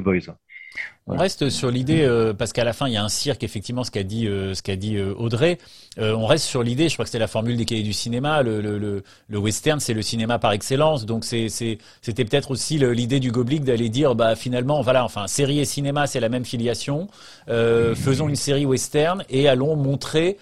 [1.09, 3.83] On reste sur l'idée, euh, parce qu'à la fin, il y a un cirque, effectivement,
[3.83, 5.59] ce qu'a dit, euh, ce qu'a dit euh, Audrey.
[5.99, 8.61] on reste sur l'idée, je crois que c'était la formule des cahiers du cinéma, le,
[8.61, 11.05] le, le, western, c'est le cinéma par excellence.
[11.05, 15.27] Donc c'est, c'est, c'était peut-être aussi l'idée du Goblick d'aller dire, bah finalement, voilà, enfin,
[15.27, 17.09] série et cinéma, c'est la même filiation.
[17.49, 20.39] faisons une série western et allons montrer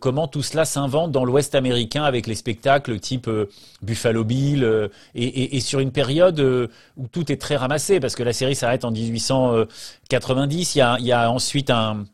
[0.00, 3.28] comment tout cela s'invente dans l'Ouest américain avec les spectacles type
[3.82, 6.40] Buffalo Bill et, et, et, sur une période
[6.96, 9.66] où tout est très ramassé, parce que la série s'arrête en 1800.
[10.08, 10.74] 90.
[10.74, 12.04] Il y a, il y a ensuite un,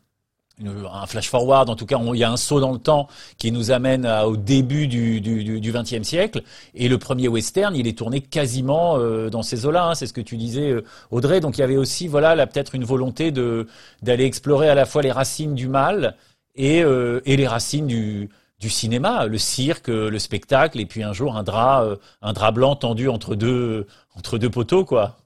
[1.07, 3.07] flash forward, en tout cas, il y a un saut dans le temps
[3.37, 6.43] qui nous amène au début du, 20e siècle.
[6.73, 9.87] Et le premier western, il est tourné quasiment euh, dans ces eaux-là.
[9.87, 11.39] Hein, c'est ce que tu disais, euh, Audrey.
[11.39, 13.67] Donc il y avait aussi, voilà, là peut-être une volonté de
[14.01, 16.15] d'aller explorer à la fois les racines du mal
[16.55, 21.35] et, euh, les racines du, du cinéma, le cirque, le spectacle, et puis un jour
[21.35, 21.85] un drap,
[22.21, 25.17] un drap blanc tendu entre deux entre deux poteaux, quoi.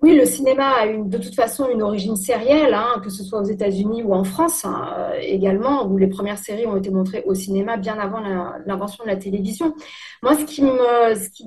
[0.00, 3.40] Oui, le cinéma a une, de toute façon une origine sérielle, hein, que ce soit
[3.40, 7.24] aux États-Unis ou en France hein, euh, également, où les premières séries ont été montrées
[7.26, 8.20] au cinéma bien avant
[8.64, 9.74] l'invention de la télévision.
[10.22, 10.70] Moi, ce qui me,
[11.16, 11.44] ce qui,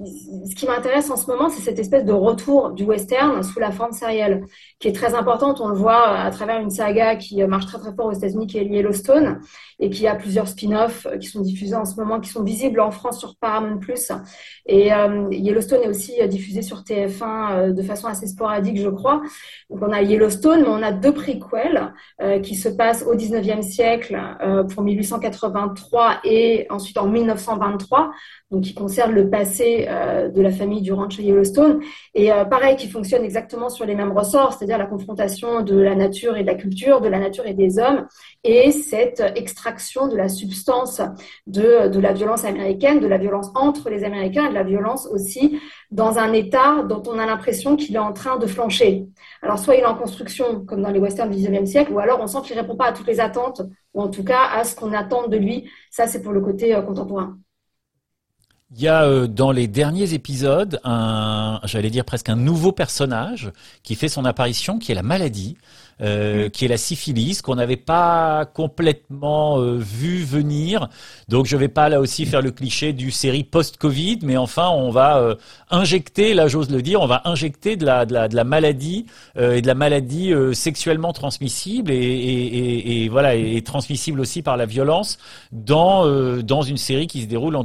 [0.50, 3.72] ce qui m'intéresse en ce moment, c'est cette espèce de retour du western sous la
[3.72, 4.44] forme sérielle,
[4.80, 5.62] qui est très importante.
[5.62, 8.58] On le voit à travers une saga qui marche très très fort aux États-Unis, qui
[8.58, 9.40] est Yellowstone,
[9.82, 12.92] et qui a plusieurs spin-offs qui sont diffusés en ce moment, qui sont visibles en
[12.92, 13.80] France sur Paramount+.
[14.68, 19.22] Et euh, Yellowstone est aussi diffusé sur TF1 euh, de façon assez sporadique, je crois.
[19.70, 23.62] Donc on a Yellowstone, mais on a deux prequels euh, qui se passent au 19e
[23.62, 28.12] siècle euh, pour 1883 et ensuite en 1923,
[28.52, 31.82] donc qui concernent le passé euh, de la famille du ranch Yellowstone.
[32.14, 36.38] Et pareil, qui fonctionnent exactement sur les mêmes ressorts, c'est-à-dire la confrontation de la nature
[36.38, 38.08] et de la culture, de la nature et des hommes,
[38.44, 41.02] et cette extraction de la substance
[41.48, 45.60] de, de la violence américaine, de la violence entre les Américains de la violence aussi
[45.90, 49.08] dans un état dont on a l'impression qu'il est en train de flancher.
[49.42, 52.20] Alors, soit il est en construction, comme dans les westerns du XIXe siècle, ou alors
[52.22, 53.62] on sent qu'il ne répond pas à toutes les attentes,
[53.94, 55.70] ou en tout cas à ce qu'on attend de lui.
[55.90, 57.38] Ça, c'est pour le côté euh, contemporain.
[58.74, 63.52] Il y a euh, dans les derniers épisodes un, j'allais dire presque un nouveau personnage
[63.84, 65.58] qui fait son apparition, qui est la maladie.
[66.04, 70.90] Euh, qui est la syphilis, qu'on n'avait pas complètement euh, vu venir.
[71.28, 74.90] Donc je vais pas là aussi faire le cliché du série post-Covid, mais enfin on
[74.90, 75.36] va euh,
[75.70, 79.06] injecter, là j'ose le dire, on va injecter de la, de la, de la maladie
[79.40, 84.66] et de la maladie sexuellement transmissible et, et, et, voilà et transmissible aussi par la
[84.66, 85.20] violence
[85.52, 86.08] dans
[86.42, 87.64] dans une série qui se déroule en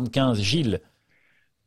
[0.00, 0.40] 1875.
[0.40, 0.80] Gilles.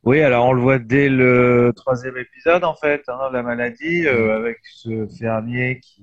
[0.02, 4.28] Oui, alors on le voit dès le troisième épisode, en fait, hein, la maladie, euh,
[4.28, 4.30] mm.
[4.30, 6.02] avec ce fermier qui,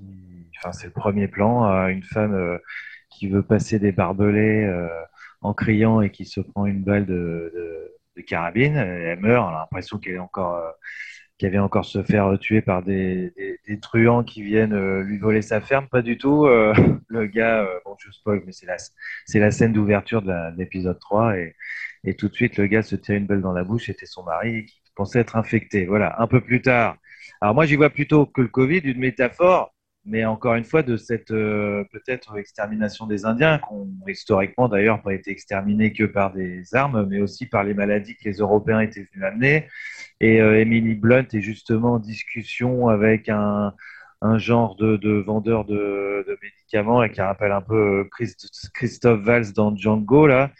[0.58, 2.58] enfin, c'est le premier plan, une femme euh,
[3.10, 4.88] qui veut passer des barbelés euh,
[5.40, 7.52] en criant et qui se prend une balle de,
[8.16, 8.76] de, carabine.
[8.76, 10.60] Elle meurt, on a l'impression qu'elle est encore,
[11.38, 13.32] qu'elle vient encore se faire tuer par des,
[13.66, 15.86] des, truands qui viennent lui voler sa ferme.
[15.88, 16.46] Pas du tout.
[17.08, 18.76] le gars, bon, je spoil, mais c'est la,
[19.24, 21.54] c'est la scène d'ouverture de l'épisode 3 et
[22.04, 23.86] et tout de suite, le gars se tire une balle dans la bouche.
[23.86, 25.86] C'était son mari qui pensait être infecté.
[25.86, 26.96] Voilà, un peu plus tard.
[27.40, 29.74] Alors moi, j'y vois plutôt que le Covid une métaphore
[30.08, 35.02] mais encore une fois, de cette euh, peut-être extermination des Indiens, qui ont historiquement d'ailleurs
[35.02, 38.80] pas été exterminés que par des armes, mais aussi par les maladies que les Européens
[38.80, 39.68] étaient venus amener.
[40.20, 43.74] Et euh, Emily Blunt est justement en discussion avec un,
[44.20, 48.08] un genre de, de vendeur de, de, médicaments et qui rappelle un peu euh,
[48.74, 50.50] Christophe Valls dans Django là,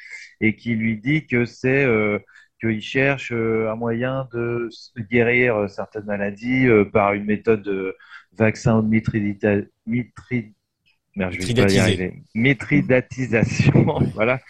[0.40, 2.18] et qui lui dit que c'est euh,
[2.60, 4.68] qu'il cherche un moyen de
[5.10, 7.96] guérir certaines maladies par une méthode de
[8.36, 8.88] vaccin de
[12.34, 13.98] mitridatisation.
[14.14, 14.40] voilà.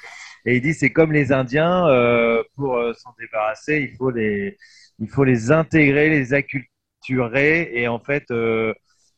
[0.45, 4.57] Et il dit c'est comme les Indiens, euh, pour euh, s'en débarrasser, il faut les,
[4.99, 7.71] il faut les intégrer, les acculturer.
[7.75, 8.73] Et en fait, euh,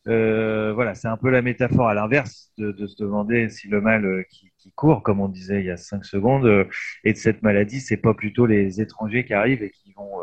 [0.06, 4.50] voilà, c'est un peu la métaphore à l'inverse de, se demander si le mal qui,
[4.58, 6.66] qui, court, comme on disait il y a cinq secondes,
[7.04, 10.20] et de cette maladie, c'est pas plutôt les étrangers qui arrivent et qui vont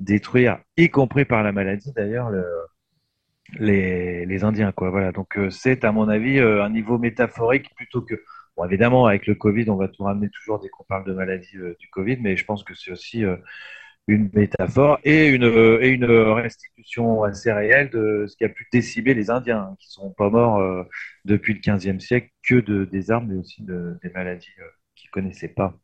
[0.00, 2.44] détruire, y compris par la maladie d'ailleurs, le,
[3.58, 4.72] les, Indiens.
[4.72, 4.90] Quoi.
[4.90, 5.12] Voilà.
[5.12, 8.14] Donc euh, c'est, à mon avis, euh, un niveau métaphorique plutôt que...
[8.56, 11.56] Bon, évidemment, avec le Covid, on va tout ramener toujours dès qu'on parle de maladie
[11.56, 13.24] euh, du Covid, mais je pense que c'est aussi
[14.08, 19.14] une métaphore et une, et une restitution assez réelle de ce qui a pu décimer
[19.14, 20.86] les Indiens, hein, qui sont pas morts
[21.24, 24.48] depuis le 15e siècle que de, des armes, mais aussi de, des maladies
[24.96, 25.78] qu'ils connaissaient pas.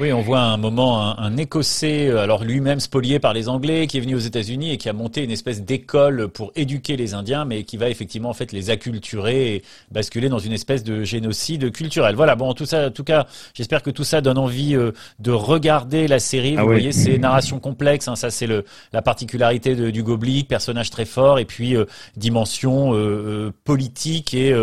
[0.00, 3.98] Oui, on voit un moment un, Écossais, euh, alors lui-même spolié par les Anglais, qui
[3.98, 7.44] est venu aux États-Unis et qui a monté une espèce d'école pour éduquer les Indiens,
[7.44, 11.70] mais qui va effectivement en fait les acculturer et basculer dans une espèce de génocide
[11.70, 12.16] culturel.
[12.16, 15.30] Voilà, bon, tout ça, en tout cas, j'espère que tout ça donne envie euh, de
[15.30, 16.56] regarder la série.
[16.58, 20.48] Ah Vous voyez, c'est narration complexe, hein, ça c'est le la particularité de, du Goblick,
[20.48, 21.84] personnage très fort et puis euh,
[22.16, 22.92] dimension
[23.64, 24.54] politique et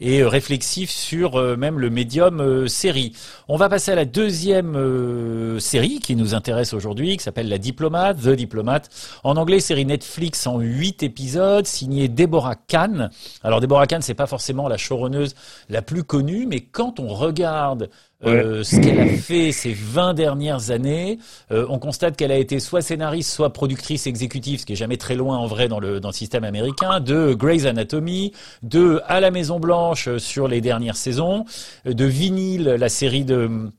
[0.00, 3.12] et réflexif sur même le médium série.
[3.48, 7.58] On va passer à la deuxième euh, série qui nous intéresse aujourd'hui, qui s'appelle La
[7.58, 8.88] Diplomate, The Diplomate.
[9.24, 13.10] En anglais, série Netflix en huit épisodes, signée Deborah Kahn.
[13.42, 15.34] Alors Deborah Kahn, c'est pas forcément la showrunneuse
[15.68, 17.90] la plus connue, mais quand on regarde
[18.26, 21.18] euh, ce qu'elle a fait ces 20 dernières années,
[21.50, 24.96] euh, on constate qu'elle a été soit scénariste, soit productrice exécutive, ce qui est jamais
[24.96, 29.20] très loin en vrai dans le, dans le système américain, de Grey's Anatomy, de À
[29.20, 31.44] la Maison Blanche sur les dernières saisons,
[31.84, 33.70] de Vinyl, la série de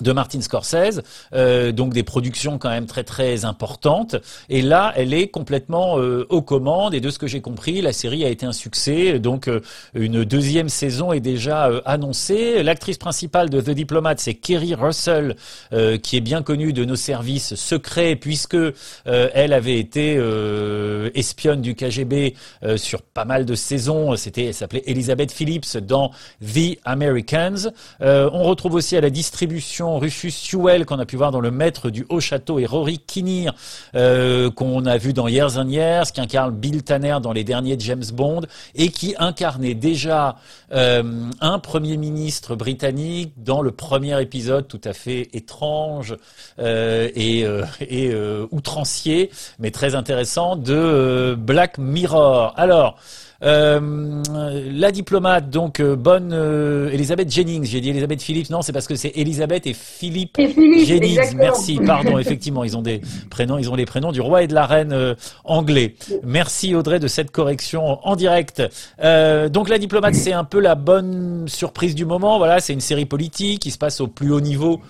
[0.00, 1.02] de Martin Scorsese,
[1.34, 4.16] euh, donc des productions quand même très très importantes.
[4.48, 6.94] Et là, elle est complètement euh, aux commandes.
[6.94, 9.18] Et de ce que j'ai compris, la série a été un succès.
[9.18, 9.60] Donc euh,
[9.94, 12.62] une deuxième saison est déjà euh, annoncée.
[12.62, 15.36] L'actrice principale de The Diplomat, c'est Kerry Russell,
[16.02, 18.56] qui est bien connue de nos services secrets puisque
[19.04, 20.20] elle avait été
[21.14, 22.34] espionne du KGB
[22.76, 24.16] sur pas mal de saisons.
[24.16, 27.70] C'était, s'appelait Elizabeth Phillips dans The Americans.
[28.00, 31.90] on retrouve aussi à la distribution Rufus Sewell qu'on a pu voir dans Le Maître
[31.90, 33.54] du Haut Château et Rory Kinnear
[33.94, 37.76] euh, qu'on a vu dans Years and Years, qui incarne Bill Tanner dans les derniers
[37.78, 38.42] James Bond
[38.74, 40.36] et qui incarnait déjà
[40.72, 41.02] euh,
[41.40, 46.16] un Premier ministre britannique dans le premier épisode tout à fait étrange
[46.58, 47.44] euh, et,
[47.80, 48.14] et
[48.50, 52.54] outrancier, mais très intéressant de Black Mirror.
[52.56, 52.98] Alors,
[53.42, 54.22] euh,
[54.72, 57.64] la diplomate, donc euh, bonne euh, Elisabeth Jennings.
[57.64, 58.50] J'ai dit Elisabeth Phillips.
[58.50, 61.34] Non, c'est parce que c'est Elisabeth et Philippe, Jennings.
[61.36, 61.80] Merci.
[61.84, 62.18] Pardon.
[62.18, 63.00] Effectivement, ils ont des
[63.30, 63.58] prénoms.
[63.58, 65.94] Ils ont les prénoms du roi et de la reine anglais.
[66.22, 68.62] Merci Audrey de cette correction en direct.
[69.50, 72.38] donc la diplomate, c'est un peu la bonne surprise du moment.
[72.38, 74.80] Voilà, c'est une série politique qui se passe au plus haut niveau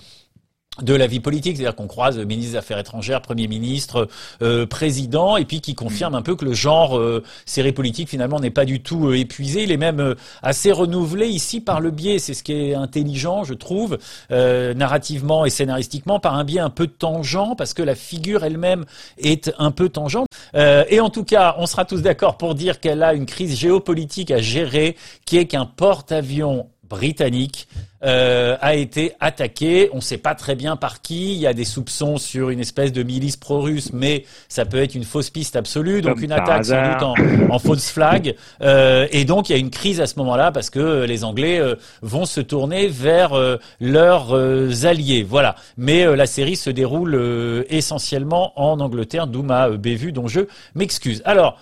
[0.81, 4.07] de la vie politique, c'est-à-dire qu'on croise ministre des Affaires étrangères, Premier ministre,
[4.41, 8.39] euh, président, et puis qui confirme un peu que le genre euh, série politique finalement
[8.39, 11.91] n'est pas du tout euh, épuisé, il est même euh, assez renouvelé ici par le
[11.91, 13.97] biais, c'est ce qui est intelligent je trouve,
[14.29, 18.85] narrativement et scénaristiquement, par un biais un peu tangent, parce que la figure elle-même
[19.17, 20.27] est un peu tangente.
[20.55, 24.31] et en tout cas, on sera tous d'accord pour dire qu'elle a une crise géopolitique
[24.31, 27.67] à gérer, qui est qu'un porte-avions britannique
[28.03, 29.89] euh, a été attaqué.
[29.93, 31.33] On ne sait pas très bien par qui.
[31.33, 34.95] Il y a des soupçons sur une espèce de milice pro-russe, mais ça peut être
[34.95, 36.01] une fausse piste absolue.
[36.01, 38.35] Donc une attaque sans doute en, en fausse flag.
[38.61, 41.59] Euh, et donc il y a une crise à ce moment-là parce que les Anglais
[41.59, 45.23] euh, vont se tourner vers euh, leurs euh, alliés.
[45.23, 45.55] Voilà.
[45.77, 50.41] Mais la série se déroule essentiellement en Angleterre, d'où ma bévue dont je
[50.75, 51.21] m'excuse.
[51.25, 51.57] Alors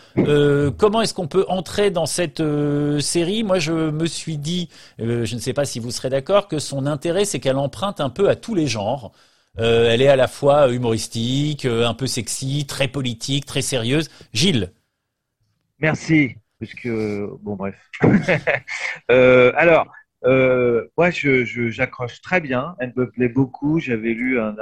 [0.78, 2.42] comment est-ce qu'on peut entrer dans cette
[3.00, 3.44] série?
[3.44, 6.86] Moi je me suis dit, je ne sais pas si vous serez d'accord que son
[6.86, 9.12] intérêt, c'est qu'elle emprunte un peu à tous les genres.
[9.60, 14.10] Euh, elle est à la fois humoristique, euh, un peu sexy, très politique, très sérieuse.
[14.34, 14.72] Gilles.
[15.80, 16.36] Merci.
[16.60, 17.76] Puisque, bon, bref.
[19.10, 19.88] Euh, alors,
[20.24, 22.76] moi, je, j'accroche très bien.
[22.80, 23.80] Elle me plaît beaucoup.
[23.80, 24.56] J'avais lu un,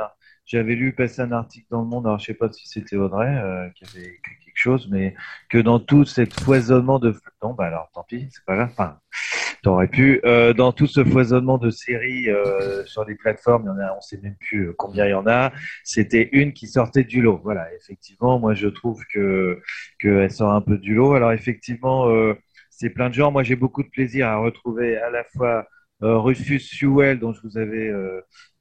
[0.50, 3.38] j'avais lu passer un article dans le Monde, alors je sais pas si c'était Audrey
[3.38, 5.14] euh, qui avait quelque chose, mais
[5.48, 7.16] que dans tout cet foisonnement de...
[7.44, 8.70] Non, bah alors tant pis, c'est pas grave.
[8.72, 9.00] Enfin,
[9.64, 10.22] t'aurais pu.
[10.26, 13.96] Euh, dans tout ce foisonnement de séries euh, sur les plateformes, il y en a,
[13.98, 15.52] on sait même plus combien il y en a.
[15.84, 17.40] C'était une qui sortait du lot.
[17.44, 19.62] Voilà, effectivement, moi je trouve que
[20.00, 21.14] qu'elle sort un peu du lot.
[21.14, 22.08] Alors effectivement,
[22.70, 23.32] c'est plein de genres.
[23.32, 25.68] Moi j'ai beaucoup de plaisir à retrouver à la fois
[26.02, 27.92] Rufus Sewell, dont je vous avais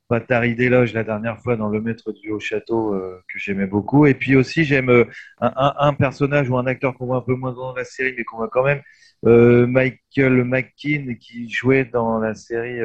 [0.09, 4.07] Patari d'éloge la dernière fois dans Le Maître du Haut-Château euh, que j'aimais beaucoup.
[4.07, 5.05] Et puis aussi, j'aime euh,
[5.41, 8.39] un, personnage ou un acteur qu'on voit un peu moins dans la série, mais qu'on
[8.39, 8.81] voit quand même.
[9.27, 12.79] Euh, Michael McKean qui jouait dans la série,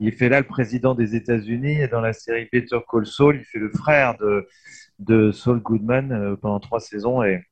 [0.00, 3.44] il fait là le président des États-Unis et dans la série Better Call Saul, il
[3.44, 4.16] fait le frère
[4.98, 7.42] de, Saul Goodman pendant trois saisons et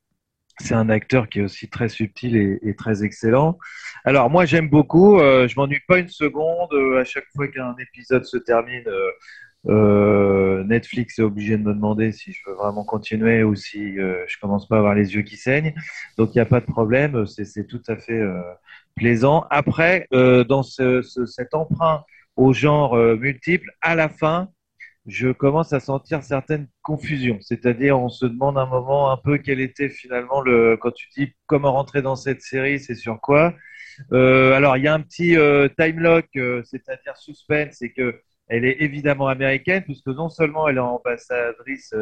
[0.58, 3.58] c'est un acteur qui est aussi très subtil et, très excellent.
[4.04, 6.72] Alors moi j'aime beaucoup, euh, je m'ennuie pas une seconde.
[6.72, 8.84] Euh, à chaque fois qu'un épisode se termine,
[9.68, 14.38] euh, Netflix est obligé de me demander si je veux vraiment continuer ou si je
[14.40, 15.74] commence pas à avoir les yeux qui saignent.
[16.18, 18.22] Donc il n'y a pas de problème, c'est tout à fait
[18.94, 19.44] plaisant.
[19.50, 22.04] Après, dans cet emprunt
[22.36, 24.48] au genre multiple, à la fin,
[25.06, 27.38] je commence à sentir certaines confusions.
[27.40, 30.76] C'est-à-dire, on se demande un moment un peu quel était finalement le.
[30.76, 33.54] Quand tu dis comment rentrer dans cette série, c'est sur quoi
[34.12, 38.20] euh, Alors, il y a un petit euh, time lock, euh, c'est-à-dire suspense, c'est que
[38.48, 41.94] elle est évidemment américaine, puisque non seulement elle est ambassadrice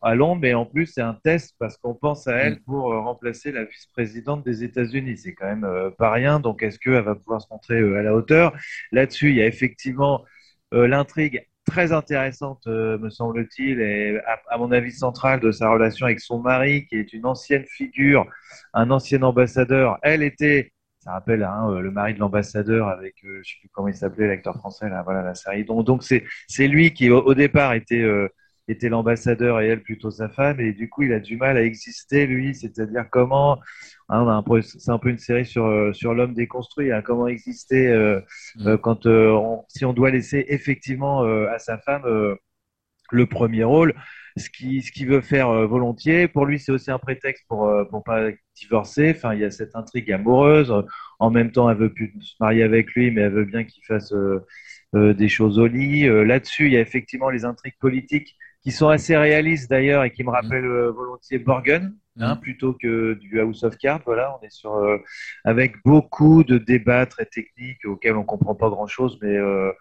[0.00, 3.52] à Londres, mais en plus c'est un test parce qu'on pense à elle pour remplacer
[3.52, 5.18] la vice-présidente des États-Unis.
[5.18, 6.40] C'est quand même pas rien.
[6.40, 8.54] Donc, est-ce qu'elle va pouvoir se montrer à la hauteur?
[8.90, 10.24] Là-dessus, il y a effectivement
[10.72, 16.20] l'intrigue très intéressante, euh, me semble-t-il, et à, mon avis centrale de sa relation avec
[16.20, 18.26] son mari, qui est une ancienne figure,
[18.74, 19.98] un ancien ambassadeur.
[20.02, 20.71] Elle était,
[21.02, 23.88] ça rappelle hein, euh, le mari de l'ambassadeur avec, euh, je ne sais plus comment
[23.88, 25.64] il s'appelait, l'acteur français, là, voilà la série.
[25.64, 28.04] Donc, donc c'est, c'est lui qui au, départ était
[28.68, 31.64] était l'ambassadeur et elle plutôt sa femme et du coup il a du mal à
[31.64, 33.58] exister lui c'est-à-dire comment
[34.12, 38.20] Hein, c'est un peu une série sur, euh, sur l'homme déconstruit, hein, comment exister euh,
[38.56, 38.66] mm.
[38.68, 39.06] euh, quand
[39.68, 42.04] si on doit laisser effectivement à sa femme
[43.10, 43.94] le premier rôle,
[44.36, 46.28] ce qu'il ce veut faire volontiers.
[46.28, 49.12] Pour lui, c'est aussi un prétexte pour pour pas divorcer.
[49.16, 50.72] Enfin, il y a cette intrigue amoureuse.
[51.18, 53.84] En même temps, elle veut plus se marier avec lui, mais elle veut bien qu'il
[53.84, 54.14] fasse
[54.94, 56.06] des choses au lit.
[56.06, 60.22] Là-dessus, il y a effectivement les intrigues politiques qui sont assez réalistes d'ailleurs et qui
[60.22, 60.34] me mm.
[60.34, 61.94] rappellent volontiers Borgen.
[62.18, 62.40] Hein, mm.
[62.40, 64.02] plutôt que du House of Cards.
[64.04, 64.98] Voilà, on est sur euh,
[65.44, 69.72] avec beaucoup de débats très techniques auxquels on comprend pas grand chose, mais euh,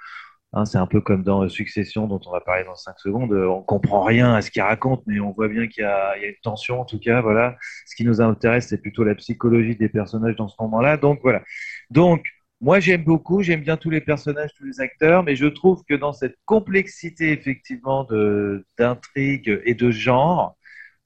[0.54, 3.34] hein, c'est un peu comme dans Succession dont on va parler dans 5 secondes.
[3.34, 6.36] On comprend rien à ce qu'il raconte, mais on voit bien qu'il y, a une
[6.44, 7.22] tension en tout cas.
[7.22, 10.98] Voilà, ce qui nous intéresse, c'est plutôt la psychologie des personnages dans ce moment-là.
[10.98, 11.42] Donc voilà.
[11.90, 12.26] Donc
[12.62, 15.96] moi, j'aime beaucoup, j'aime bien tous les personnages, tous les acteurs, mais je trouve que
[15.96, 18.08] dans cette complexité effectivement
[18.78, 20.56] d'intrigue et de genre,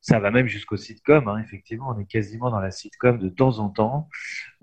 [0.05, 3.57] ça va même jusqu'au sitcom, hein, effectivement, on est quasiment dans la sitcom de temps
[3.57, 4.07] en temps.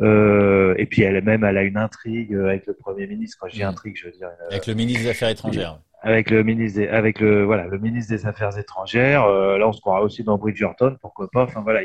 [0.00, 3.38] Euh, et puis elle-même, elle a une intrigue avec le Premier ministre.
[3.40, 3.66] Quand je dis mm.
[3.66, 4.28] intrigue, je veux dire...
[4.48, 5.80] avec le ministre des Affaires étrangères.
[6.00, 9.24] Avec le ministre des, avec le, voilà, le ministre des Affaires étrangères.
[9.24, 11.42] Euh, là, on se croira aussi dans Bridgerton, pourquoi pas.
[11.42, 11.80] Enfin voilà,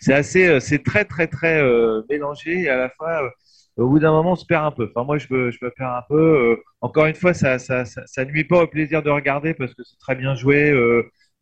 [0.00, 1.62] c'est assez, euh, c'est très très très
[2.08, 3.30] mélangé et à la fois
[3.76, 4.90] au bout d'un moment, on se perd un peu.
[4.94, 6.58] Enfin, moi, je me, je me perds un peu.
[6.80, 9.82] encore une fois, ça, ça, ça, ça, nuit pas au plaisir de regarder parce que
[9.82, 10.70] c'est très bien joué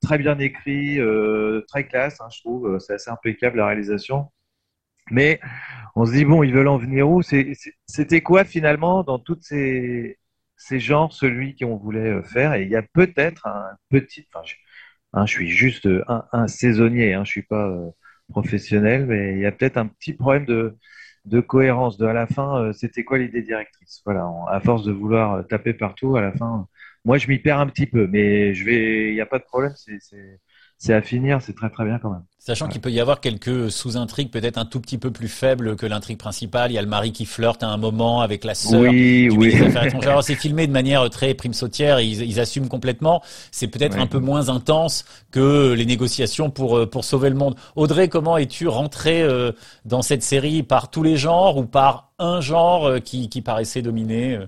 [0.01, 2.75] très bien écrit, euh, très classe, hein, je trouve.
[2.75, 4.31] Euh, c'est assez impeccable la réalisation.
[5.11, 5.41] Mais
[5.97, 7.23] on se dit, bon, ils veulent en venir où?
[7.23, 10.19] C'était quoi finalement dans toutes ces,
[10.57, 12.55] ces genres, celui qu'on voulait euh, faire?
[12.55, 14.27] Et il y a peut-être un petit.
[14.33, 14.55] Enfin, je,
[15.15, 15.89] hein, suis juste
[16.33, 17.73] un, saisonnier, hein, je suis pas
[18.31, 20.79] professionnel, mais il y a peut-être un petit problème de,
[21.25, 21.99] de cohérence.
[21.99, 24.03] De à la fin, c'était quoi l'idée directrice?
[24.05, 26.69] Voilà, à force de vouloir taper partout, à la fin,
[27.05, 29.45] moi, je m'y perds un petit peu, mais je vais, il n'y a pas de
[29.45, 29.75] problème.
[30.83, 32.25] C'est à finir, c'est très très bien quand même.
[32.39, 35.85] Sachant qu'il peut y avoir quelques sous-intrigues peut-être un tout petit peu plus faibles que
[35.85, 36.71] l'intrigue principale.
[36.71, 39.37] Il y a le mari qui flirte à un moment avec la sœur oui, du
[39.37, 39.55] oui.
[40.23, 43.23] C'est filmé de manière très prime sautière, ils, ils assument complètement.
[43.51, 47.57] C'est peut-être un peu moins intense que les négociations pour, euh, pour sauver le monde.
[47.77, 49.53] Audrey, comment es-tu rentré euh,
[49.85, 50.63] dans cette série?
[50.63, 54.39] Par tous les genres ou par un genre euh, qui, qui paraissait dominer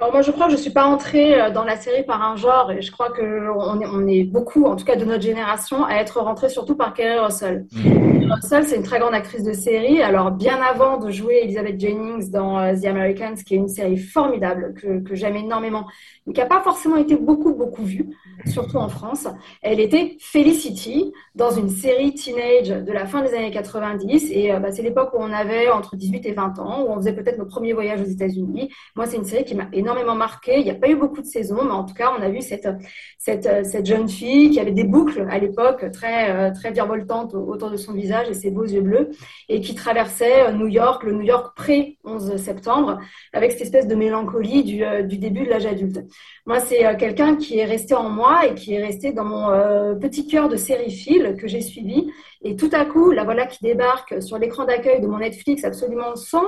[0.00, 2.36] moi, je crois que je ne suis pas entrée euh, dans la série par un
[2.36, 5.84] genre et je crois qu'on est, on est beaucoup, en tout cas de notre génération,
[5.84, 7.66] à être rentré surtout par Kerry Russell.
[7.72, 8.32] Mmh.
[8.32, 10.00] Russell, c'est une très grande actrice de série.
[10.02, 13.96] Alors, bien avant de jouer Elizabeth Jennings dans euh, The Americans, qui est une série
[13.96, 15.86] formidable que, que j'aime énormément,
[16.26, 18.06] mais qui n'a pas forcément été beaucoup, beaucoup vue,
[18.46, 19.26] surtout en France,
[19.62, 24.30] elle était Felicity dans une série teenage de la fin des années 90.
[24.30, 26.96] Et euh, bah, c'est l'époque où on avait entre 18 et 20 ans, où on
[26.96, 28.70] faisait peut-être nos premiers voyages aux États-Unis.
[28.94, 30.58] Moi, c'est une série qui m'a énormément énormément marqué.
[30.58, 32.42] Il n'y a pas eu beaucoup de saisons, mais en tout cas, on a vu
[32.42, 32.68] cette,
[33.16, 37.76] cette, cette jeune fille qui avait des boucles à l'époque très, très virevoltantes autour de
[37.76, 39.10] son visage et ses beaux yeux bleus,
[39.48, 42.98] et qui traversait New York, le New York pré-11 septembre,
[43.32, 46.00] avec cette espèce de mélancolie du, du début de l'âge adulte.
[46.46, 50.26] Moi, c'est quelqu'un qui est resté en moi et qui est resté dans mon petit
[50.26, 52.10] cœur de sériephile que j'ai suivi.
[52.42, 56.14] Et tout à coup, la voilà qui débarque sur l'écran d'accueil de mon Netflix absolument
[56.14, 56.44] sans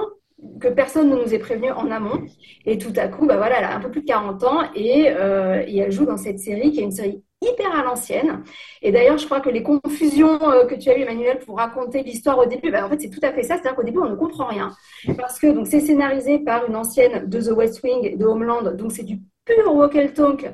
[0.61, 2.23] que personne ne nous ait prévenu en amont.
[2.67, 5.63] Et tout à coup, bah voilà, elle a un peu plus de 40 ans euh,
[5.67, 8.43] et, elle joue dans cette série qui est une série hyper à l'ancienne.
[8.83, 12.03] Et d'ailleurs, je crois que les confusions euh, que tu as eues, Emmanuel, pour raconter
[12.03, 13.55] l'histoire au début, bah, en fait, c'est tout à fait ça.
[13.55, 14.71] C'est-à-dire qu'au début, on ne comprend rien.
[15.17, 18.73] Parce que donc c'est scénarisé par une ancienne de The West Wing, de Homeland.
[18.73, 20.53] Donc c'est du pur walkie talk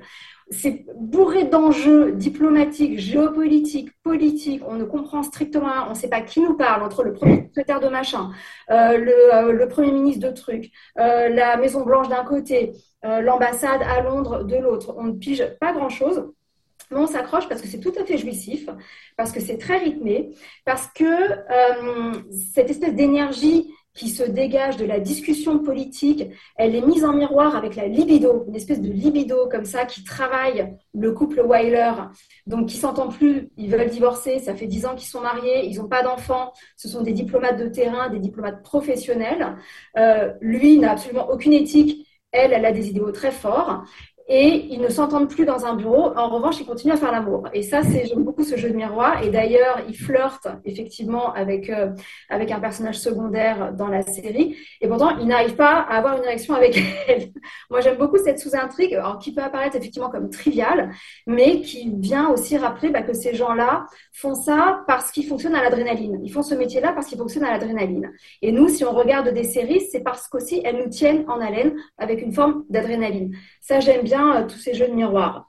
[0.51, 4.63] c'est bourré d'enjeux diplomatiques, géopolitiques, politiques.
[4.67, 5.85] On ne comprend strictement rien.
[5.87, 8.31] On ne sait pas qui nous parle entre le premier secrétaire de machin,
[8.71, 8.97] euh,
[9.35, 12.73] euh, le, premier ministre de truc, euh, la Maison Blanche d'un côté,
[13.03, 14.95] l'ambassade à Londres de l'autre.
[14.97, 16.33] On ne pige pas grand-chose.
[16.93, 18.69] Mais on s'accroche parce que c'est tout à fait jouissif,
[19.17, 20.31] parce que c'est très rythmé,
[20.65, 21.05] parce que
[22.55, 26.25] cette espèce d'énergie qui se dégage de la discussion politique,
[26.57, 30.05] elle est mise en miroir avec la libido, une espèce de libido comme ça qui
[30.05, 31.93] travaille le couple Weiler,
[32.47, 35.79] donc qui s'entend plus, ils veulent divorcer, ça fait dix ans qu'ils sont mariés, ils
[35.79, 39.57] n'ont pas d'enfants, ce sont des diplomates de terrain, des diplomates professionnels.
[39.97, 43.85] Euh, lui n'a absolument aucune éthique, elle, elle a des idéaux très forts
[44.29, 46.13] et ils ne s'entendent plus dans un bureau.
[46.17, 47.49] En revanche, ils continuent à faire l'amour.
[47.53, 49.23] Et ça, c'est j'aime beaucoup ce jeu de miroir.
[49.23, 51.91] Et d'ailleurs, ils flirtent effectivement avec euh,
[52.29, 54.57] avec un personnage secondaire dans la série.
[54.81, 56.77] Et pourtant, ils n'arrivent pas à avoir une érection avec
[57.09, 57.29] elle.
[57.71, 60.91] Moi, j'aime beaucoup cette sous-intrigue, qui peut apparaître effectivement comme triviale,
[61.27, 65.63] mais qui vient aussi rappeler bah, que ces gens-là font ça parce qu'ils fonctionnent à
[65.63, 66.21] l'adrénaline.
[66.25, 68.13] Ils font ce métier-là parce qu'ils fonctionnent à l'adrénaline.
[68.43, 71.77] Et nous, si on regarde des séries, c'est parce qu'aussi elles nous tiennent en haleine
[71.99, 73.37] avec une forme d'adrénaline.
[73.61, 75.47] Ça, j'aime bien euh, tous ces jeux de.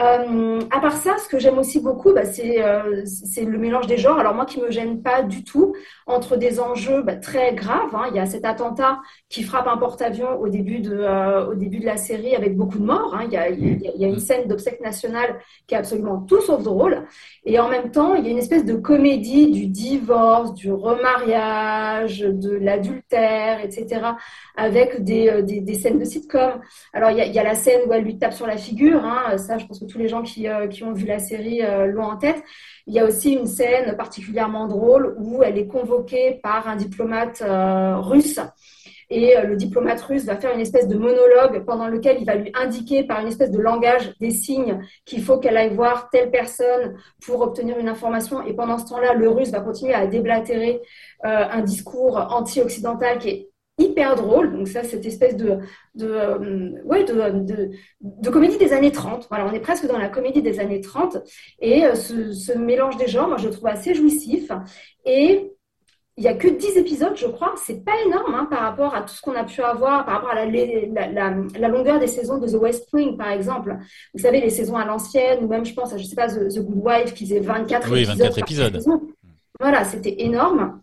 [0.00, 3.96] Euh, à part ça, ce que j'aime aussi beaucoup, bah, euh, c'est le mélange des
[3.96, 4.18] genres.
[4.20, 5.74] Alors moi, qui me gêne pas du tout
[6.06, 7.94] entre des enjeux bah, très graves.
[7.94, 8.04] Hein.
[8.10, 11.80] Il y a cet attentat qui frappe un porte-avions au début de euh, au début
[11.80, 13.12] de la série avec beaucoup de morts.
[13.12, 13.24] Hein.
[13.26, 16.62] Il, y a, il, y a, une scène d'obsèque nationale qui est absolument tout sauf
[16.62, 17.04] drôle.
[17.44, 22.20] Et en même temps, il y a une espèce de comédie du divorce, du remariage,
[22.20, 24.12] de l'adultère, etc.
[24.56, 26.60] Avec des, des, des, scènes de sitcom.
[26.92, 28.56] Alors il y, a, il y, a, la scène où elle lui tape sur la
[28.56, 29.04] figure.
[29.04, 29.36] Hein.
[29.38, 31.86] Ça, je pense que tous les gens qui, euh, qui ont vu la série euh,
[31.86, 32.42] l'ont en tête.
[32.86, 37.42] Il y a aussi une scène particulièrement drôle où elle est convoquée par un diplomate
[37.42, 38.40] euh, russe.
[39.10, 42.52] Et le diplomate russe va faire une espèce de monologue pendant lequel il va lui
[42.52, 46.94] indiquer par une espèce de langage des signes qu'il faut qu'elle aille voir telle personne
[47.24, 48.44] pour obtenir une information.
[48.44, 50.82] Et pendant ce temps-là, le russe va continuer à déblatérer
[51.22, 53.48] un discours anti-occidental qui est
[53.78, 54.52] hyper drôle.
[54.52, 55.58] Donc ça, cette espèce de,
[55.94, 57.70] de, euh, ouais, de,
[58.00, 59.26] de, comédie des années 30.
[59.28, 61.18] Voilà, on est presque dans la comédie des années 30.
[61.60, 64.50] Et euh, ce, mélange des genres, moi, je le trouve assez jouissif.
[65.04, 65.52] Et
[66.16, 67.54] il n'y a que 10 épisodes, je crois.
[67.64, 70.30] C'est pas énorme hein, par rapport à tout ce qu'on a pu avoir, par rapport
[70.30, 73.76] à la, la, la, longueur des saisons de The West Wing, par exemple.
[74.12, 76.58] Vous savez, les saisons à l'ancienne, ou même, je pense, à, je sais pas, The,
[76.58, 78.82] Good Wife, qui faisait 24 oui, 24 épisodes.
[79.60, 80.80] Voilà, c'était énorme.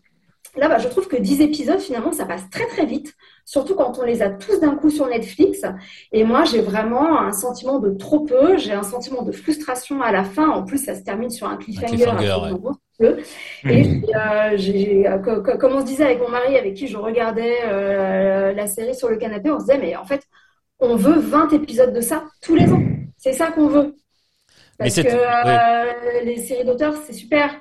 [0.56, 3.98] Là, bah, je trouve que 10 épisodes, finalement, ça passe très très vite, surtout quand
[3.98, 5.62] on les a tous d'un coup sur Netflix.
[6.12, 10.12] Et moi, j'ai vraiment un sentiment de trop peu, j'ai un sentiment de frustration à
[10.12, 10.48] la fin.
[10.48, 12.06] En plus, ça se termine sur un cliffhanger.
[13.68, 15.18] Et euh,
[15.58, 19.08] comme on se disait avec mon mari, avec qui je regardais euh, la série sur
[19.08, 20.22] le canapé, on se disait, mais en fait,
[20.78, 22.82] on veut 20 épisodes de ça tous les ans.
[23.18, 23.94] C'est ça qu'on veut.
[24.78, 27.58] Parce que euh, les séries d'auteurs, c'est super.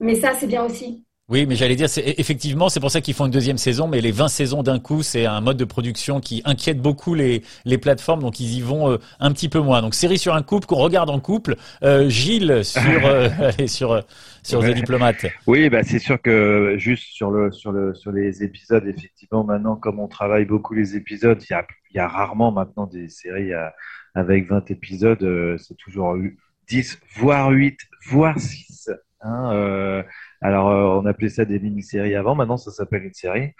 [0.00, 1.05] Mais ça, c'est bien aussi.
[1.28, 4.00] Oui, mais j'allais dire, c'est effectivement, c'est pour ça qu'ils font une deuxième saison, mais
[4.00, 7.78] les 20 saisons d'un coup, c'est un mode de production qui inquiète beaucoup les, les
[7.78, 9.82] plateformes, donc ils y vont euh, un petit peu moins.
[9.82, 11.56] Donc série sur un couple qu'on regarde en couple.
[11.82, 14.04] Euh, Gilles sur euh, sur
[14.44, 15.26] sur les diplomates.
[15.48, 19.74] Oui, bah c'est sûr que juste sur le sur le sur les épisodes, effectivement, maintenant
[19.74, 23.50] comme on travaille beaucoup les épisodes, il y a y a rarement maintenant des séries
[24.14, 25.56] avec 20 épisodes.
[25.58, 26.16] c'est toujours
[26.68, 28.90] 10 voire 8 voire 6
[29.22, 30.04] Hein,
[30.40, 33.52] alors, euh, on appelait ça des mini-séries avant, maintenant ça s'appelle une série.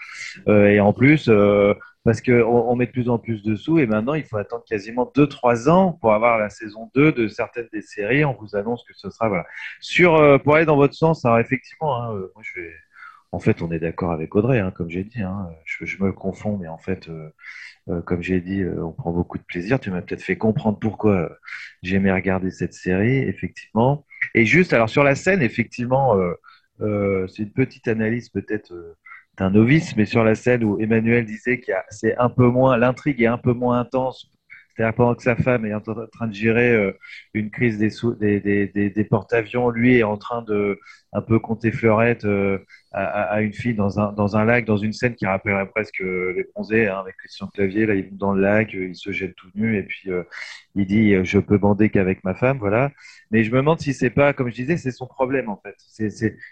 [0.49, 1.75] Euh, et en plus, euh,
[2.05, 4.65] parce qu'on on met de plus en plus de sous, et maintenant il faut attendre
[4.69, 8.25] quasiment 2-3 ans pour avoir la saison 2 de certaines des séries.
[8.25, 9.47] On vous annonce que ce sera, voilà.
[9.81, 12.73] Sur, pour aller dans votre sens, alors effectivement, hein, moi je vais.
[13.33, 15.21] En fait, on est d'accord avec Audrey, hein, comme j'ai dit.
[15.21, 15.51] Hein.
[15.65, 17.11] je, me confonds, mais en fait,
[18.05, 19.81] comme j'ai dit, on prend beaucoup de plaisir.
[19.81, 21.31] Tu m'as peut-être fait comprendre pourquoi
[21.83, 24.07] j'aimais regarder cette série, effectivement.
[24.35, 26.15] Et juste, alors sur la scène, effectivement,
[26.81, 28.97] c'est une petite analyse peut-être euh,
[29.39, 33.23] un novice, mais sur la scène où Emmanuel disait que c'est un peu moins, l'intrigue
[33.23, 34.31] est un peu moins intense
[34.77, 36.93] c'est-à-dire pendant que sa femme est en train de gérer euh,
[37.33, 40.79] une crise des, porte-avions, lui est en train de
[41.13, 42.59] un peu compter fleurette euh,
[42.93, 43.99] à, une fille dans
[44.37, 47.87] un, lac, dans une scène qui rappellerait presque les bronzés hein, avec Christian Clavier.
[47.87, 50.25] Là, il est dans le lac, il se jette tout nu et puis euh,
[50.75, 52.91] il dit je peux bander qu'avec ma femme, voilà.
[53.31, 55.77] Mais je me demande si c'est pas, comme je disais, c'est son problème en fait.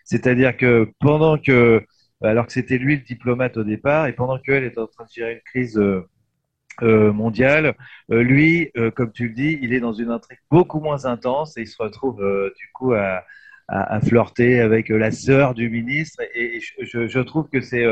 [0.04, 1.84] C'est-à-dire que pendant que,
[2.22, 5.10] alors que c'était lui le diplomate au départ, et pendant qu'elle est en train de
[5.10, 6.08] gérer une crise euh,
[6.82, 7.74] mondial.
[8.10, 11.56] Euh, lui, euh, comme tu le dis, il est dans une intrigue beaucoup moins intense
[11.56, 12.22] et il se retrouve
[12.56, 13.24] du coup à,
[13.68, 16.22] à, à, flirter avec la sœur du ministre.
[16.34, 17.84] Et, je, je, trouve que c'est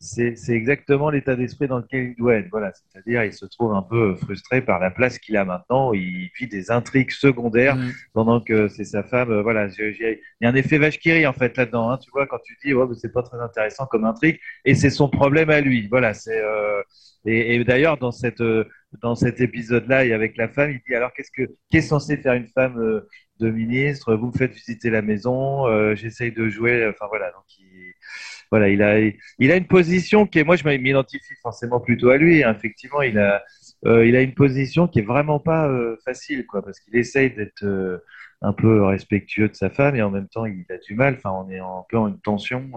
[0.00, 2.48] c'est exactement l'état d'esprit dans lequel il doit être.
[2.50, 5.92] Voilà, c'est-à-dire il se trouve un peu frustré par la place qu'il a maintenant.
[5.92, 7.92] Il vit des intrigues secondaires mm.
[8.14, 9.40] pendant que c'est sa femme.
[9.42, 11.90] Voilà, il y a un effet vache qui rit en fait là-dedans.
[11.90, 14.90] Hein, tu vois, quand tu dis oh, c'est pas très intéressant comme intrigue, et c'est
[14.90, 15.86] son problème à lui.
[15.88, 16.42] Voilà, c'est
[17.24, 18.64] et, et d'ailleurs, dans, cette, euh,
[19.02, 22.34] dans cet épisode-là, et avec la femme, il dit alors qu'est-ce que qu'est censé faire
[22.34, 23.08] une femme euh,
[23.40, 24.14] de ministre?
[24.14, 26.88] Vous me faites visiter la maison, euh, j'essaye de jouer.
[26.88, 27.92] Enfin voilà, donc il,
[28.50, 28.98] voilà, il a,
[29.38, 32.42] il a une position qui est, moi je m'identifie forcément plutôt à lui.
[32.42, 32.54] Hein.
[32.56, 33.42] Effectivement, il a,
[33.84, 35.70] il a une position qui est vraiment pas
[36.04, 37.64] facile, quoi, parce qu'il essaye d'être
[38.42, 41.14] un peu respectueux de sa femme et en même temps il a du mal.
[41.16, 42.70] Enfin, on est en peu en une tension.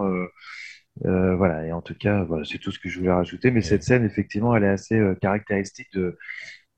[1.05, 3.51] Euh, voilà, et en tout cas, voilà, c'est tout ce que je voulais rajouter.
[3.51, 6.17] Mais cette scène, effectivement, elle est assez euh, caractéristique de,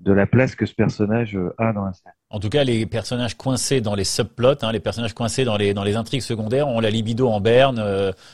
[0.02, 2.12] de la place que ce personnage euh, a dans la scène.
[2.30, 5.74] En tout cas, les personnages coincés dans les subplots, hein, les personnages coincés dans les
[5.74, 7.82] dans les intrigues secondaires ont la libido en berne,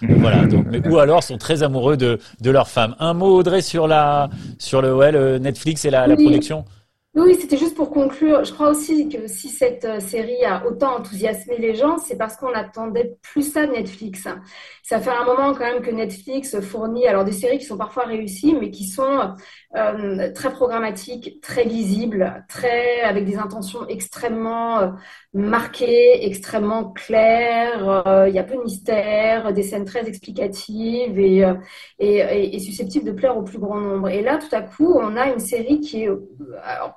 [0.01, 0.45] voilà.
[0.47, 2.95] Donc, mais, ou alors sont très amoureux de de leur femme.
[2.99, 6.66] Un mot, Audrey, sur la sur le, ouais, le Netflix et la, la production?
[7.14, 8.45] Oui, c'était juste pour conclure.
[8.45, 12.38] Je crois aussi que si cette euh, série a autant enthousiasmé les gens, c'est parce
[12.38, 14.30] qu'on attendait plus ça de Netflix.
[14.82, 18.05] Ça fait un moment quand même que Netflix fournit alors des séries qui sont parfois
[18.05, 19.34] réussies, mais qui sont
[19.76, 24.88] euh, très programmatiques, très lisibles, très avec des intentions extrêmement euh,
[25.34, 28.26] marquées, extrêmement claires.
[28.28, 33.43] Il y a peu de mystère, des scènes très explicatives et, susceptibles de plaire au
[33.43, 34.07] plus grand nombre.
[34.09, 36.09] Et là, tout à coup, on a une série qui est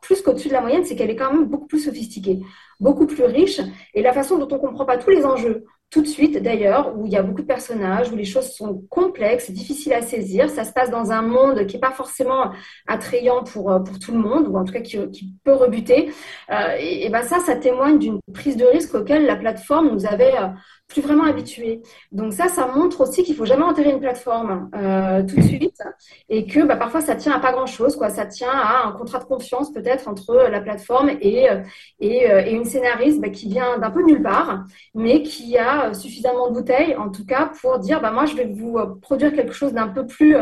[0.05, 2.41] plus qu'au-dessus de la moyenne, c'est qu'elle est quand même beaucoup plus sophistiquée,
[2.79, 3.61] beaucoup plus riche.
[3.95, 6.99] Et la façon dont on ne comprend pas tous les enjeux, tout de suite d'ailleurs,
[6.99, 10.51] où il y a beaucoup de personnages, où les choses sont complexes, difficiles à saisir.
[10.51, 12.51] Ça se passe dans un monde qui n'est pas forcément
[12.87, 14.99] attrayant pour, euh, pour tout le monde, ou en tout cas qui,
[15.45, 16.11] peut rebuter.
[16.51, 20.05] Euh, et, et, ben ça, ça témoigne d'une prise de risque auquel la plateforme nous
[20.05, 20.49] avait euh,
[20.87, 21.83] plus vraiment habitué.
[22.13, 25.83] Donc ça, ça montre aussi qu'il faut jamais enterrer une plateforme euh, tout de suite
[26.29, 27.97] et que bah, parfois ça tient à pas grand-chose.
[27.97, 28.11] quoi.
[28.11, 31.63] Ça tient à un contrat de confiance peut-être entre la plateforme et, euh,
[32.01, 34.65] et, euh, et une scénariste bah, qui vient d'un peu nulle part,
[34.95, 38.47] mais qui a suffisamment de bouteilles en tout cas pour dire bah, moi je vais
[38.47, 40.37] vous produire quelque chose d'un peu plus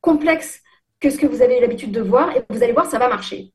[0.00, 0.60] complexe
[1.00, 3.52] que ce que vous avez l'habitude de voir et vous allez voir, ça va marcher.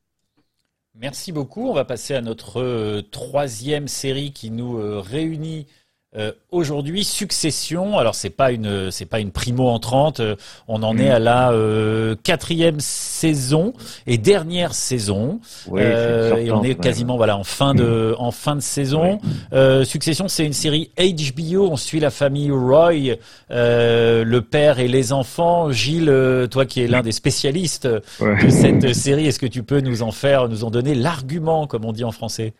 [0.96, 1.68] Merci beaucoup.
[1.68, 5.68] On va passer à notre troisième série qui nous réunit
[6.16, 7.98] euh, aujourd'hui, Succession.
[7.98, 10.20] Alors c'est pas une c'est pas une primo entrante.
[10.20, 10.36] Euh,
[10.68, 13.74] on en est à la euh, quatrième saison
[14.06, 15.40] et dernière saison.
[15.76, 19.20] et on est quasiment voilà en fin de en fin de saison.
[19.84, 21.70] Succession, c'est une série HBO.
[21.72, 23.18] On suit la famille Roy,
[23.50, 25.72] le père et les enfants.
[25.72, 30.04] Gilles, toi qui es l'un des spécialistes de cette série, est-ce que tu peux nous
[30.04, 32.54] en faire, nous en donner l'argument, comme on dit en français?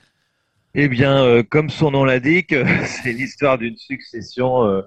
[0.76, 2.56] Eh bien, euh, comme son nom l'indique,
[2.86, 4.82] c'est l'histoire d'une succession euh,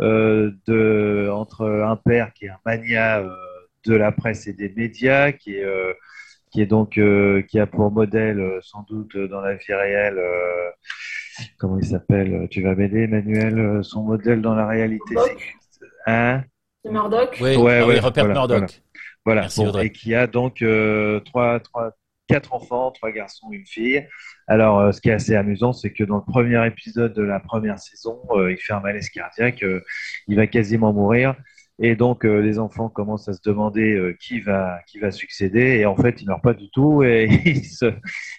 [0.00, 3.22] euh, de, entre un père qui est un mania
[3.86, 5.66] de la presse et des médias, qui est,
[6.50, 7.00] qui est donc
[7.48, 10.20] qui a pour modèle sans doute dans la vie réelle,
[11.58, 15.14] comment il s'appelle Tu vas m'aider, Emmanuel Son modèle dans la réalité,
[15.70, 16.42] c'est hein
[16.84, 17.38] Murdoch?
[17.40, 18.82] Oui, ouais, ah Rupert Murdoch.
[19.24, 19.48] Voilà,
[19.82, 20.64] et qui a donc
[21.24, 21.92] trois, trois,
[22.30, 24.06] quatre enfants, trois garçons, une fille.
[24.46, 27.40] Alors, euh, ce qui est assez amusant, c'est que dans le premier épisode de la
[27.40, 29.82] première saison, euh, il fait un malaise cardiaque, euh,
[30.28, 31.34] il va quasiment mourir.
[31.82, 35.78] Et donc, les enfants commencent à se demander qui va qui va succéder.
[35.78, 37.02] Et en fait, ils n'ont pas du tout.
[37.02, 37.86] Et ils se,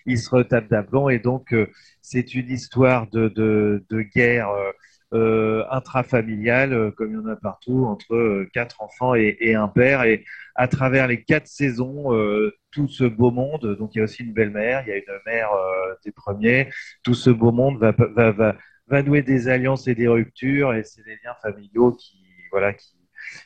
[0.06, 1.10] ils se retapent d'aplomb.
[1.10, 1.56] Et donc,
[2.04, 4.52] c'est une histoire de, de, de guerre
[5.14, 9.68] euh, intrafamiliale, euh, comme il y en a partout, entre euh, quatre enfants et, un
[9.68, 10.03] père.
[10.03, 10.24] Et
[10.55, 14.24] à travers les quatre saisons, euh, tout ce beau monde, donc il y a aussi
[14.24, 15.49] une belle-mère, il y a une mère
[16.05, 16.70] des premiers,
[17.03, 18.55] tout ce beau monde va, va, va,
[18.88, 22.95] va nouer des alliances et des ruptures, et c'est des liens familiaux qui, voilà, qui,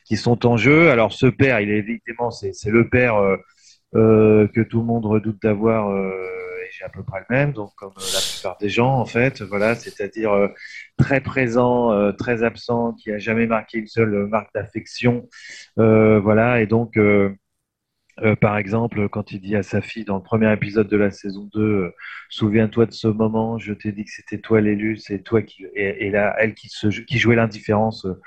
[0.06, 0.92] qui sont en jeu.
[0.92, 3.16] Alors ce père, il est évidemment, c'est le père
[3.96, 5.96] que tout le monde redoute d'avoir
[6.72, 9.76] j'ai à peu près le même, donc comme la plupart des gens en fait, voilà,
[9.76, 10.50] c'est-à-dire
[10.98, 15.30] très présent, très absent, qui a jamais marqué une seule marque d'affection,
[15.78, 16.98] voilà, et donc
[18.22, 21.12] euh, par exemple, quand il dit à sa fille dans le premier épisode de la
[21.12, 21.94] saison 2, euh,
[22.30, 26.10] souviens-toi de ce moment, je t'ai dit que c'était toi l'élu, c'est toi qui et,
[26.12, 28.22] là elle qui jouait l'indifférence euh,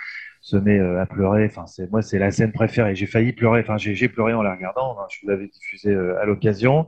[0.50, 1.46] se met à pleurer.
[1.46, 2.94] Enfin, c'est moi c'est la scène préférée.
[2.94, 3.60] J'ai failli pleurer.
[3.60, 4.96] Enfin, j'ai pleuré en la regardant.
[5.10, 6.86] Je vous l'avais diffusé à l'occasion.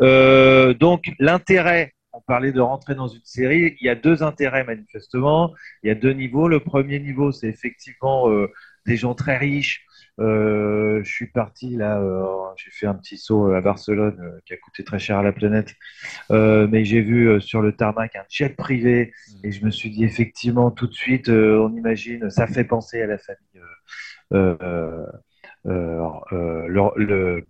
[0.00, 1.92] donc l'intérêt.
[2.14, 3.76] On parlait de rentrer dans une série.
[3.80, 5.54] Il y a deux intérêts manifestement.
[5.82, 6.48] Il y a deux niveaux.
[6.48, 8.26] Le premier niveau, c'est effectivement
[8.86, 9.87] des gens très riches euh,
[10.18, 12.24] je suis parti là, euh,
[12.56, 15.32] j'ai fait un petit saut à Barcelone euh, qui a coûté très cher à la
[15.32, 15.74] planète,
[16.30, 19.46] mais j'ai vu sur le tarmac un jet privé mmh.
[19.46, 23.06] et je me suis dit effectivement tout de suite, on imagine, ça fait penser à
[23.06, 23.62] la famille.
[25.64, 27.44] le,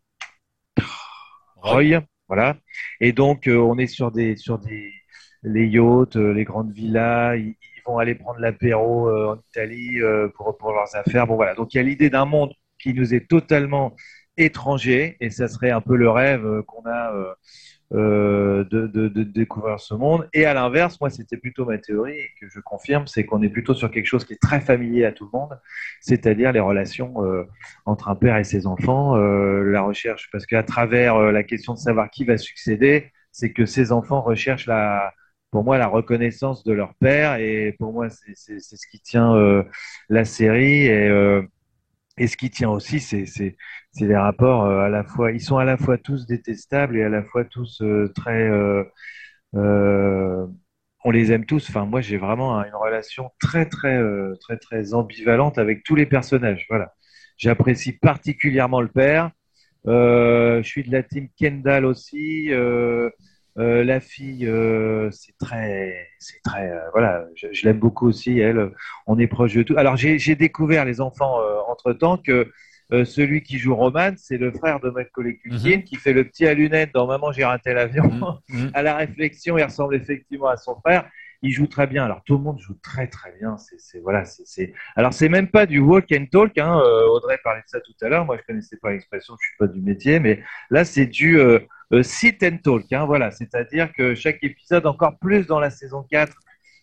[1.56, 2.56] Roy, voilà.
[3.00, 4.92] Et donc on est sur des sur des
[5.42, 7.56] les yachts, les grandes villas, ils,
[7.88, 10.00] vont aller prendre l'apéro en Italie
[10.36, 11.26] pour, pour leurs affaires.
[11.26, 13.94] Bon voilà, donc il y a l'idée d'un monde qui nous est totalement
[14.38, 17.34] étranger et ça serait un peu le rêve euh, qu'on a euh,
[17.94, 20.28] euh, de, de, de, découvrir ce monde.
[20.32, 23.48] Et à l'inverse, moi, c'était plutôt ma théorie et que je confirme, c'est qu'on est
[23.48, 25.58] plutôt sur quelque chose qui est très familier à tout le monde,
[26.00, 27.14] c'est-à-dire les relations
[27.86, 32.10] entre un père et ses enfants, la recherche, parce qu'à travers la question de savoir
[32.10, 35.14] qui va succéder, c'est que ces enfants recherchent la,
[35.50, 39.34] pour moi, la reconnaissance de leur père et pour moi, c'est ce qui tient
[40.08, 41.08] la série et
[42.18, 43.56] et ce qui tient aussi, c'est
[44.00, 47.08] les rapports euh, à la fois, ils sont à la fois tous détestables et à
[47.08, 48.48] la fois tous euh, très,
[49.54, 50.46] euh,
[51.04, 51.68] on les aime tous.
[51.70, 54.00] Enfin, moi, j'ai vraiment une relation très, très,
[54.40, 56.66] très, très ambivalente avec tous les personnages.
[56.68, 56.94] Voilà.
[57.36, 59.30] J'apprécie particulièrement le père.
[59.86, 62.50] je suis de la team Kendall aussi.
[63.58, 68.38] Euh, la fille, euh, c'est très, c'est très, euh, voilà, je, l'aime beaucoup aussi.
[68.38, 68.70] Elle,
[69.06, 69.74] on est proche de tout.
[69.76, 71.38] Alors j'ai découvert les enfants
[71.68, 72.50] entre temps que
[73.04, 75.84] celui qui joue Roman, c'est le frère de Macaulay Culkin mhm.
[75.84, 78.10] qui fait le petit à lunettes dans Maman j'ai raté l'avion.
[78.48, 78.70] Mhm.
[78.74, 81.08] À la réflexion, il ressemble effectivement à son frère.
[81.42, 82.04] Il joue très bien.
[82.04, 83.56] Alors tout le monde joue très très bien.
[83.58, 86.56] C'est voilà, c'est alors c'est même pas du walk and talk.
[86.58, 86.80] Hein.
[87.10, 88.24] Audrey parlait de ça tout à l'heure.
[88.24, 89.34] Moi je connaissais pas l'expression.
[89.40, 91.38] Je suis pas du métier, mais là c'est du
[92.02, 92.92] sit and talk.
[92.92, 96.32] Hein, voilà, c'est-à-dire que chaque épisode, encore plus dans la saison 4,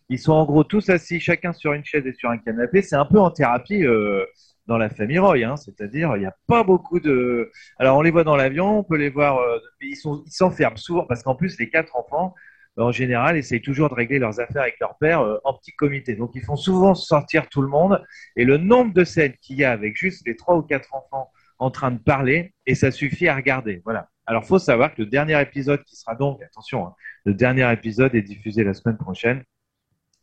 [0.09, 2.81] ils sont en gros tous assis, chacun sur une chaise et sur un canapé.
[2.81, 4.23] C'est un peu en thérapie euh,
[4.67, 7.51] dans la famille Roy, hein, c'est-à-dire il n'y a pas beaucoup de.
[7.79, 9.97] Alors on les voit dans l'avion, on peut les voir, euh, ils
[10.27, 12.35] s'enferment souvent parce qu'en plus les quatre enfants,
[12.77, 16.15] en général, essayent toujours de régler leurs affaires avec leur père en petit comité.
[16.15, 18.03] Donc ils font souvent sortir tout le monde
[18.35, 21.31] et le nombre de scènes qu'il y a avec juste les trois ou quatre enfants
[21.59, 23.81] en train de parler et ça suffit à regarder.
[23.85, 24.09] Voilà.
[24.27, 26.93] Alors, faut savoir que le dernier épisode qui sera donc, attention, hein,
[27.25, 29.43] le dernier épisode est diffusé la semaine prochaine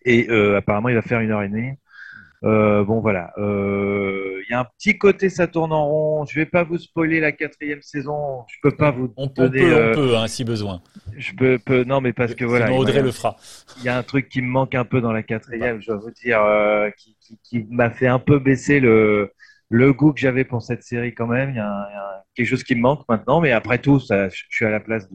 [0.04, 1.72] et euh, apparemment il va faire une heure et demie.
[2.44, 6.24] Euh, bon voilà, euh, il y a un petit côté ça tourne en rond.
[6.26, 8.44] Je vais pas vous spoiler la quatrième saison.
[8.48, 9.60] Je peux pas vous on, donner.
[9.60, 10.82] peut, on peut hein, si besoin.
[11.16, 12.72] Je peux, peux, non mais parce que voilà.
[12.72, 13.36] Audrey le fera.
[13.78, 15.80] Il y a un truc qui me manque un peu dans la quatrième.
[15.80, 16.42] Je dois vous dire,
[16.96, 19.32] qui, qui, qui m'a fait un peu baisser le
[19.72, 21.50] le goût que j'avais pour cette série quand même.
[21.50, 24.64] Il y, a, quelque chose qui me manque maintenant, mais après tout, ça, je suis
[24.64, 25.08] à la place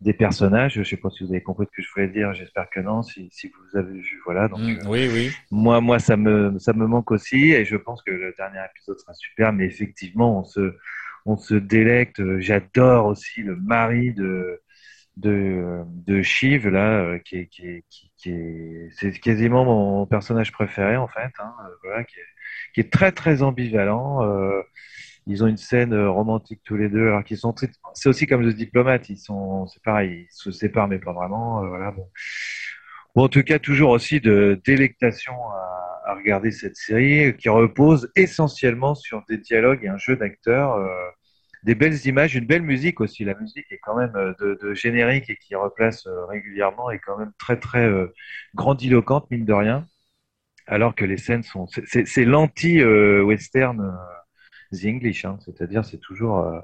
[0.00, 0.74] des personnages.
[0.74, 2.32] Je ne sais pas si vous avez compris ce que je voulais dire.
[2.34, 3.02] J'espère que non.
[3.02, 4.48] Si, vous avez vu, voilà.
[4.48, 5.30] Donc, mm, oui, oui.
[5.52, 8.98] Moi, moi, ça me, ça me manque aussi, et je pense que le dernier épisode
[8.98, 9.52] sera super.
[9.52, 10.74] Mais effectivement, on se,
[11.24, 12.20] on se délecte.
[12.40, 14.60] J'adore aussi le mari de
[15.16, 17.84] de, de Shiv là, qui est, qui est,
[18.18, 21.32] qui, est, c'est quasiment mon personnage préféré en fait.
[21.38, 22.22] Hein, voilà, qui est,
[22.74, 24.22] qui est très très ambivalent.
[24.22, 24.62] Euh,
[25.26, 27.54] ils ont une scène euh, romantique tous les deux, alors qu'ils sont
[27.94, 31.64] c'est aussi comme le diplomate, ils sont, c'est pareil, ils se séparent mais pas vraiment.
[31.64, 31.90] Euh, voilà.
[31.92, 32.08] Bon.
[33.16, 39.24] en tout cas, toujours aussi de délectation à, regarder cette série qui repose essentiellement sur
[39.28, 40.78] des dialogues et un jeu d'acteurs.
[41.64, 43.24] des belles images, une belle musique aussi.
[43.24, 47.32] La musique est quand même de, de générique et qui replace régulièrement est quand même
[47.38, 47.90] très très
[48.54, 49.86] grandiloquente mine de rien
[50.66, 51.66] alors que les scènes sont.
[51.86, 56.58] C'est l'anti-western euh, The English, hein, c'est-à-dire c'est toujours euh,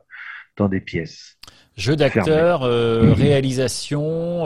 [0.57, 1.39] dans des pièces.
[1.77, 4.45] Jeu d'acteur, euh, réalisation,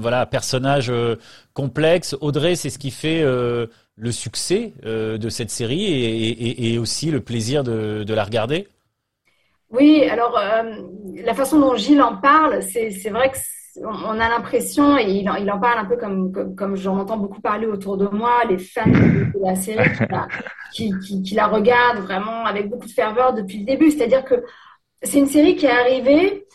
[0.00, 0.92] voilà, personnage
[1.52, 2.16] complexe.
[2.20, 8.02] Audrey, c'est ce qui fait le succès de cette série et, aussi le plaisir de,
[8.02, 8.66] de la regarder.
[9.70, 10.40] Oui, alors
[11.14, 13.38] la façon dont Gilles en parle, c'est vrai que
[13.82, 17.66] on a l'impression, et il en, parle un peu comme, comme, j'en entends beaucoup parler
[17.66, 19.88] autour de moi, les fans de, la série
[20.72, 23.90] qui la, regardent vraiment avec beaucoup de ferveur depuis le début.
[23.90, 24.42] C'est-à-dire que
[25.02, 26.46] c'est une série qui est arrivée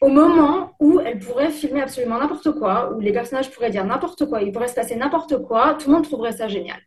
[0.00, 4.26] au moment où elle pourrait filmer absolument n'importe quoi, où les personnages pourraient dire n'importe
[4.26, 6.80] quoi, il pourrait se passer n'importe quoi, tout le monde trouverait ça génial.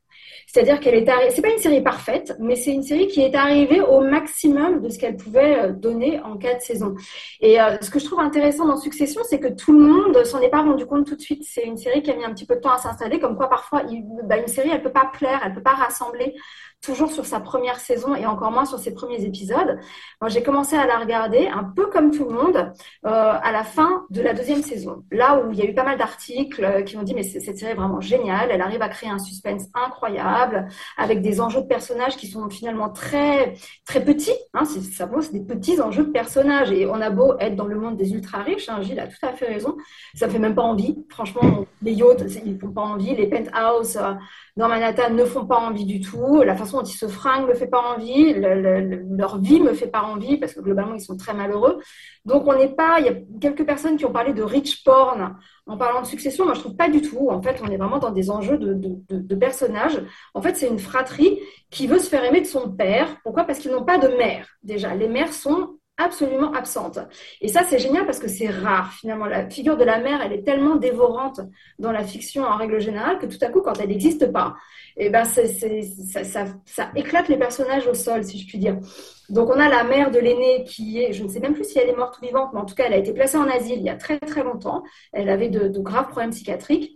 [0.48, 3.36] C'est-à-dire qu'elle est arrivée, c'est pas une série parfaite, mais c'est une série qui est
[3.36, 6.96] arrivée au maximum de ce qu'elle pouvait euh, donner en quatre saisons.
[7.42, 10.40] Et euh, ce que je trouve intéressant dans Succession, c'est que tout le monde s'en
[10.42, 11.44] est pas rendu compte tout de suite.
[11.46, 13.50] C'est une série qui a mis un petit peu de temps à s'installer, comme quoi
[13.50, 13.84] parfois,
[14.24, 16.36] bah, une série, elle peut pas plaire, elle peut pas rassembler
[16.86, 19.80] toujours sur sa première saison et encore moins sur ses premiers épisodes.
[20.22, 22.58] Moi, j'ai commencé à la regarder un peu comme tout le monde
[23.06, 25.04] euh, à la fin de la deuxième saison.
[25.12, 27.72] Là où il y a eu pas mal d'articles qui ont dit mais cette série
[27.72, 30.68] est vraiment géniale, elle arrive à créer un suspense incroyable
[30.98, 33.56] avec des enjeux de personnages qui sont finalement très
[33.86, 34.38] très petits.
[34.54, 37.66] Hein, c'est, ça c'est des petits enjeux de personnages et on a beau être dans
[37.66, 39.76] le monde des ultra riches, hein, Gilles a tout à fait raison,
[40.14, 40.96] ça fait même pas envie.
[41.10, 44.14] Franchement, les yachts ils font pas envie, les penthouses euh,
[44.58, 46.42] dans Manhattan ne font pas envie du tout.
[46.44, 48.34] La façon dont ils se fringuent me fait pas envie.
[48.34, 51.80] leur vie me fait pas envie parce que globalement, ils sont très malheureux.
[52.26, 53.00] Donc, on n'est pas.
[53.00, 56.46] Il y a quelques personnes qui ont parlé de rich porn en parlant de succession.
[56.46, 57.30] Moi, je trouve pas du tout.
[57.30, 58.78] En fait, on est vraiment dans des enjeux de,
[59.10, 60.02] de personnages.
[60.34, 63.18] En fait, c'est une fratrie qui veut se faire aimer de son père.
[63.24, 63.44] Pourquoi?
[63.44, 64.96] Parce qu'ils n'ont pas de mère, déjà.
[64.96, 67.00] Les mères sont absolument absente.
[67.42, 69.26] Et ça, c'est génial parce que c'est rare, finalement.
[69.26, 71.42] La figure de la mère, elle est tellement dévorante
[71.80, 74.56] dans la fiction en règle générale que tout à coup, quand elle n'existe pas,
[74.98, 75.42] eh ben, ça,
[76.66, 78.78] ça, éclate les personnages au sol, si je puis dire.
[79.30, 81.80] Donc, on a la mère de l'aîné qui est, je ne sais même plus si
[81.80, 83.80] elle est morte ou vivante, mais en tout cas, elle a été placée en asile
[83.80, 84.84] il y a très, très longtemps.
[85.14, 86.95] Elle avait de graves problèmes psychiatriques.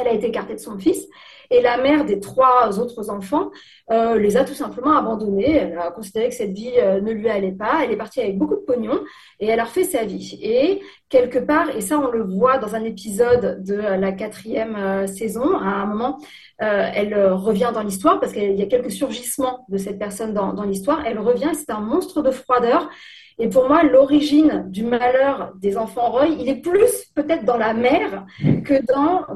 [0.00, 1.08] Elle a été écartée de son fils.
[1.50, 3.50] Et la mère des trois autres enfants
[3.90, 5.56] euh, les a tout simplement abandonnés.
[5.56, 7.84] Elle a considéré que cette vie euh, ne lui allait pas.
[7.84, 9.00] Elle est partie avec beaucoup de pognon
[9.40, 10.38] et elle a refait sa vie.
[10.42, 15.06] Et quelque part, et ça on le voit dans un épisode de la quatrième euh,
[15.06, 16.18] saison, à un moment,
[16.58, 20.64] elle revient dans l'histoire parce qu'il y a quelques surgissements de cette personne dans, dans
[20.64, 21.06] l'histoire.
[21.06, 22.90] Elle revient, c'est un monstre de froideur
[23.38, 27.72] et pour moi, l'origine du malheur des enfants Roy, il est plus peut-être dans la
[27.72, 28.26] mère
[28.64, 29.26] que dans,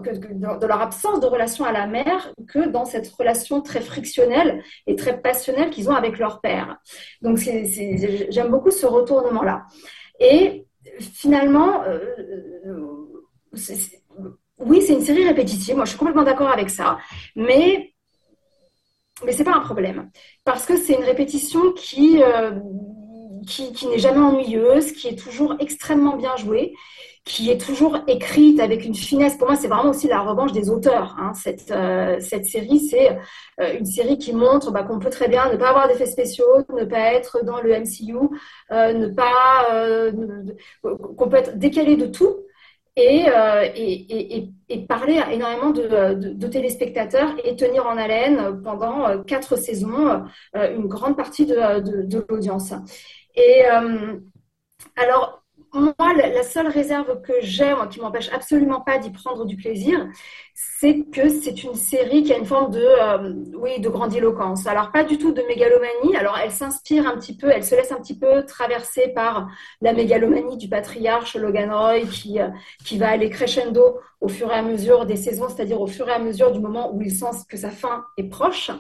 [0.59, 4.97] dans, leur absence de relation à la mère que dans cette relation très frictionnelle et
[4.97, 6.79] très passionnelle qu'ils ont avec leur père.
[7.23, 9.67] Donc j'aime beaucoup ce retournement-là.
[10.19, 10.67] Et
[10.99, 12.01] finalement, euh,
[14.59, 15.77] oui, c'est une série répétitive.
[15.77, 16.99] Moi, je suis complètement d'accord avec ça.
[17.37, 17.93] Mais
[19.25, 20.11] mais ce n'est pas un problème.
[20.45, 22.53] Parce que c'est une répétition qui, euh,
[23.47, 26.75] qui, n'est jamais ennuyeuse, qui est toujours extrêmement bien jouée,
[27.25, 29.37] qui est toujours écrite avec une finesse.
[29.37, 31.17] Pour moi, c'est vraiment aussi la revanche des auteurs.
[31.19, 31.33] Hein.
[31.35, 33.17] Cette, euh, cette série, c'est
[33.61, 36.65] euh, une série qui montre bah, qu'on peut très bien ne pas avoir d'effets spéciaux,
[36.75, 38.17] ne pas être dans le MCU,
[38.73, 40.11] euh, ne pas
[40.83, 42.39] qu'on peut être décalé de tout.
[42.95, 43.25] Et,
[44.89, 50.25] parler énormément de, téléspectateurs et tenir en haleine pendant quatre saisons
[50.55, 52.75] une grande partie de l'audience.
[53.35, 54.19] Et euh,
[54.97, 55.43] alors,
[55.75, 60.07] moi, la seule réserve que j'ai, qui m'empêche absolument pas d'y prendre du plaisir,
[60.55, 64.67] c'est que c'est une série qui a une forme de, euh, oui, de grandiloquence.
[64.67, 66.15] Alors, pas du tout de mégalomanie.
[66.17, 69.49] Alors, elle s'inspire un petit peu, elle se laisse un petit peu traverser par
[69.81, 72.49] la mégalomanie du patriarche Logan Roy qui, euh,
[72.85, 76.13] qui va aller crescendo au fur et à mesure des saisons, c'est-à-dire au fur et
[76.13, 78.71] à mesure du moment où il sent que sa fin est proche.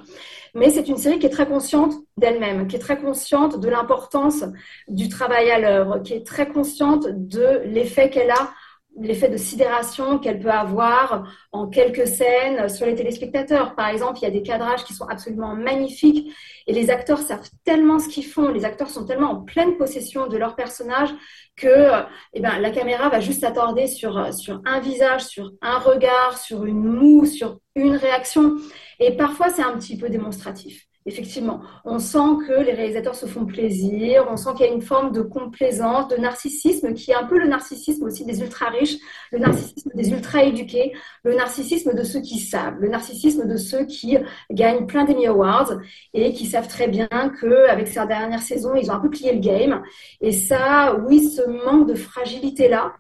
[0.54, 4.44] Mais c'est une série qui est très consciente d'elle-même, qui est très consciente de l'importance
[4.88, 8.52] du travail à l'œuvre, qui est très consciente de l'effet qu'elle a
[9.00, 13.74] l'effet de sidération qu'elle peut avoir en quelques scènes sur les téléspectateurs.
[13.74, 16.32] Par exemple, il y a des cadrages qui sont absolument magnifiques
[16.66, 20.26] et les acteurs savent tellement ce qu'ils font, les acteurs sont tellement en pleine possession
[20.26, 21.10] de leur personnage
[21.56, 21.88] que
[22.32, 26.64] eh ben, la caméra va juste s'attarder sur, sur un visage, sur un regard, sur
[26.64, 28.56] une moue, sur une réaction.
[29.04, 30.86] Et parfois, c'est un petit peu démonstratif.
[31.04, 34.82] Effectivement, on sent que les réalisateurs se font plaisir, on sent qu'il y a une
[34.82, 38.98] forme de complaisance, de narcissisme, qui est un peu le narcissisme aussi des ultra riches,
[39.32, 40.92] le narcissisme des ultra éduqués,
[41.24, 44.16] le narcissisme de ceux qui savent, le narcissisme de ceux qui
[44.52, 45.72] gagnent plein d'Emmy Awards
[46.14, 49.40] et qui savent très bien qu'avec ces dernières saisons, ils ont un peu plié le
[49.40, 49.82] game.
[50.20, 52.92] Et ça, oui, ce manque de fragilité-là,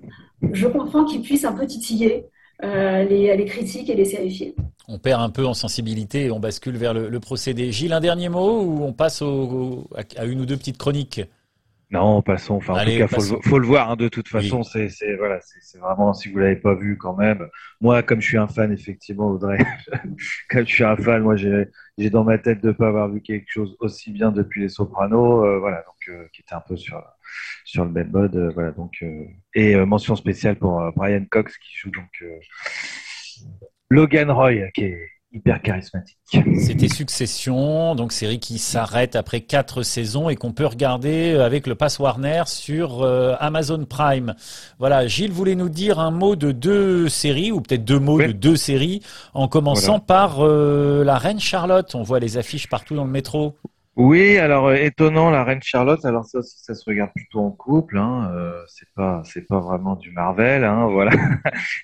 [0.50, 2.26] je comprends qu'ils puissent un peu titiller
[2.64, 4.54] euh, les, critiques et les sérifiés.
[4.88, 7.70] On perd un peu en sensibilité et on bascule vers le, procédé.
[7.72, 11.22] Gilles, un dernier mot ou on passe à une ou deux petites chroniques?
[11.92, 12.54] Non, passons.
[12.54, 13.90] Enfin, en tout cas, faut, faut, le voir.
[13.90, 17.46] Hein, de toute façon, c'est voilà, c'est vraiment si vous l'avez pas vu quand même.
[17.82, 19.58] Moi, comme je suis un fan, effectivement, Audrey,
[20.50, 23.46] comme je suis un fan, moi, j'ai dans ma tête de pas avoir vu quelque
[23.46, 27.02] chose aussi bien depuis Les Sopranos, euh, voilà, donc euh, qui était un peu sur
[27.66, 28.70] sur le même mode, euh, voilà.
[28.70, 29.04] Donc
[29.54, 32.24] et mention spéciale pour Brian Cox qui joue donc
[33.92, 34.98] Logan Roy, qui est
[35.34, 36.16] hyper charismatique.
[36.58, 41.74] C'était Succession, donc série qui s'arrête après quatre saisons et qu'on peut regarder avec le
[41.74, 44.34] Pass Warner sur euh, Amazon Prime.
[44.78, 48.32] Voilà, Gilles voulait nous dire un mot de deux séries, ou peut-être deux mots de
[48.32, 49.02] deux séries,
[49.34, 51.94] en commençant par euh, La Reine Charlotte.
[51.94, 53.58] On voit les affiches partout dans le métro.
[53.96, 56.02] Oui, alors euh, étonnant la reine Charlotte.
[56.06, 57.98] Alors ça aussi, ça se regarde plutôt en couple.
[57.98, 60.64] Hein, euh, c'est pas, c'est pas vraiment du Marvel.
[60.64, 61.12] Hein, voilà.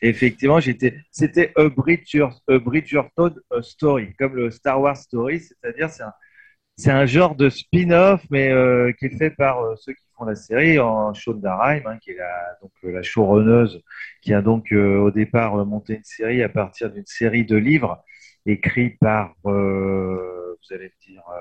[0.03, 6.03] Effectivement, j'étais, c'était a, Bridger, a Bridgerton story, comme le Star Wars story, c'est-à-dire c'est
[6.03, 6.13] un,
[6.77, 10.25] c'est un genre de spin-off, mais euh, qui est fait par euh, ceux qui font
[10.25, 13.83] la série, en Shonda Rhimes, hein, qui est la, donc la showrunneuse,
[14.23, 18.03] qui a donc au départ monté une série à partir d'une série de livres
[18.47, 19.35] écrits par
[20.69, 21.39] vous allez me dire euh,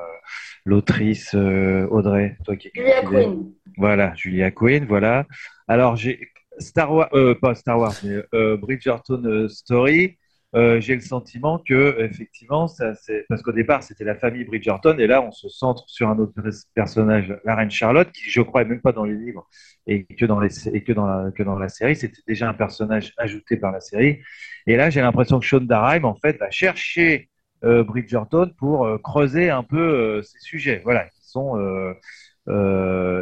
[0.66, 3.52] l'autrice euh, Audrey, toi qui Julia Quinn.
[3.78, 5.26] Voilà, Julia Quinn, voilà.
[5.68, 10.18] Alors j'ai Star Wars, euh, pas Star Wars, mais Bridgerton Story.
[10.54, 15.08] j'ai le sentiment que effectivement, ça, c'est parce qu'au départ c'était la famille Bridgerton et
[15.08, 16.34] là on se centre sur un autre
[16.74, 19.48] personnage, la reine Charlotte, qui je crois est même pas dans les livres
[19.86, 22.54] et que dans les et que dans la, que dans la série c'était déjà un
[22.54, 24.20] personnage ajouté par la série.
[24.66, 27.30] Et là j'ai l'impression que Shonda Rhimes en fait va chercher
[27.64, 31.58] Bridgerton pour euh, creuser un peu euh, ces sujets, voilà, qui sont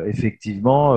[0.06, 0.94] effectivement.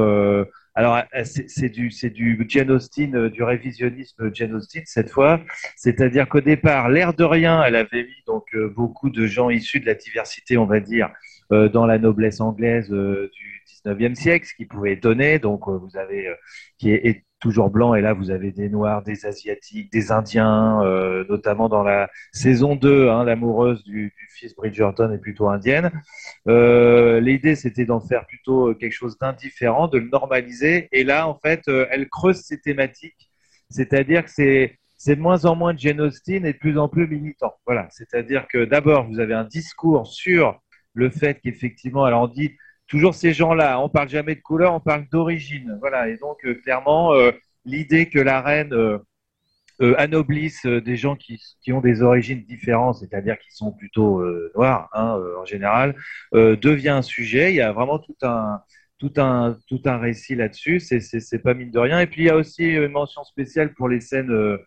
[0.74, 5.41] alors, c'est du, du Jane Austen, du révisionnisme Jane Austen cette fois.
[5.76, 9.86] C'est-à-dire qu'au départ, l'air de rien, elle avait mis donc beaucoup de gens issus de
[9.86, 11.11] la diversité, on va dire,
[11.51, 15.39] dans la noblesse anglaise du 19e siècle, ce qui pouvait étonner.
[15.39, 16.28] Donc, vous avez
[16.76, 17.95] qui est toujours blanc.
[17.95, 22.76] Et là, vous avez des Noirs, des Asiatiques, des Indiens, euh, notamment dans la saison
[22.76, 25.91] 2, hein, l'amoureuse du, fils Bridgerton est plutôt indienne.
[26.49, 30.89] Euh, L'idée, c'était d'en faire plutôt quelque chose d'indifférent, de le normaliser.
[30.93, 33.30] Et là, en fait, euh, elle creuse ces thématiques.
[33.70, 36.89] C'est-à-dire que c'est c'est de moins en moins de Jane Austen et de plus en
[36.89, 37.55] plus militant.
[37.66, 40.61] Voilà, c'est-à-dire que d'abord, vous avez un discours sur
[40.93, 42.57] le fait qu'effectivement, alors on dit
[42.89, 43.80] toujours ces gens-là.
[43.80, 45.76] On parle jamais de couleur, on parle d'origine.
[45.80, 46.09] Voilà.
[46.09, 47.30] Et donc, euh, clairement, euh,
[47.64, 48.99] l'idée que la reine euh,
[49.99, 54.24] anoblisse des gens qui, qui, ont des origines différentes, c'est-à-dire qui sont plutôt
[54.57, 55.95] noirs hein, en général,
[56.32, 57.53] devient un sujet.
[57.53, 58.61] Il y a vraiment tout un
[58.99, 60.80] tout un tout un récit là-dessus.
[60.80, 62.01] C'est c'est pas mine de rien.
[62.01, 64.59] Et puis il y a aussi une mention spéciale pour les scènes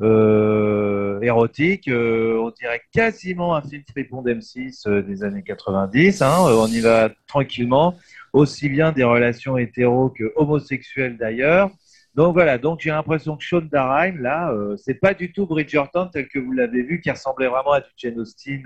[0.00, 1.88] euh, érotique.
[1.88, 6.22] Euh, on dirait quasiment un film fripon d'M6 euh, des années 90.
[6.22, 7.96] Hein, on y va tranquillement,
[8.32, 11.70] aussi bien des relations hétéro que homosexuelles d'ailleurs.
[12.14, 16.26] Donc voilà, donc j'ai l'impression que Sean Rhimes, là, c'est pas du tout Bridgerton tel
[16.26, 18.64] que vous l'avez vu, qui ressemblait vraiment à du Jane Austen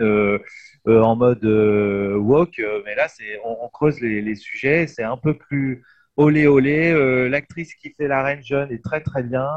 [0.87, 2.63] en mode woke.
[2.87, 3.09] mais là,
[3.45, 5.83] on, creuse les sujets, c'est un peu plus
[6.17, 7.29] olé olé.
[7.29, 9.49] L'actrice qui fait la reine jeune est très très bien.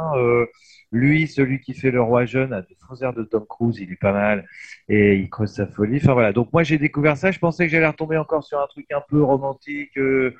[0.96, 3.92] Lui, celui qui fait le roi jeune, a des faux airs de Tom Cruise, il
[3.92, 4.48] est pas mal
[4.88, 5.98] et il creuse sa folie.
[5.98, 6.32] Enfin voilà.
[6.32, 7.32] Donc moi j'ai découvert ça.
[7.32, 10.36] Je pensais que j'allais retomber encore sur un truc un peu romantique, euh,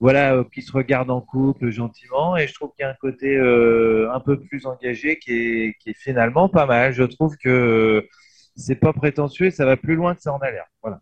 [0.00, 2.36] voilà, euh, qui se regarde en couple gentiment.
[2.36, 5.74] Et je trouve qu'il y a un côté euh, un peu plus engagé qui est,
[5.78, 6.92] qui est finalement pas mal.
[6.92, 8.08] Je trouve que
[8.56, 10.66] c'est pas prétentieux et ça va plus loin que ça en a l'air.
[10.82, 11.00] Voilà.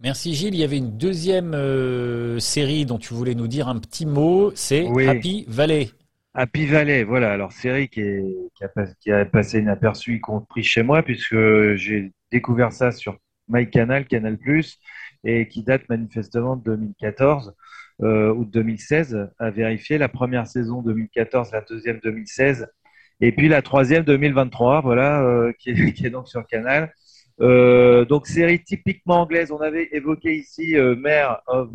[0.00, 0.54] Merci Gilles.
[0.54, 1.56] Il y avait une deuxième
[2.40, 5.90] série dont tu voulais nous dire un petit mot, c'est Happy Valley.
[6.36, 7.32] Happy Valley, voilà.
[7.32, 8.02] Alors, série qui,
[8.56, 8.68] qui, a,
[9.00, 11.36] qui a passé inaperçue, y compris chez moi, puisque
[11.76, 13.16] j'ai découvert ça sur
[13.48, 14.36] MyCanal, Canal+,
[15.22, 17.54] et qui date manifestement de 2014
[18.02, 19.96] euh, ou de 2016, à vérifier.
[19.96, 22.66] La première saison 2014, la deuxième 2016,
[23.20, 26.92] et puis la troisième 2023, voilà, euh, qui, est, qui, est, donc sur Canal.
[27.40, 29.50] Euh, donc, série typiquement anglaise.
[29.50, 31.70] On avait évoqué ici euh, Mare of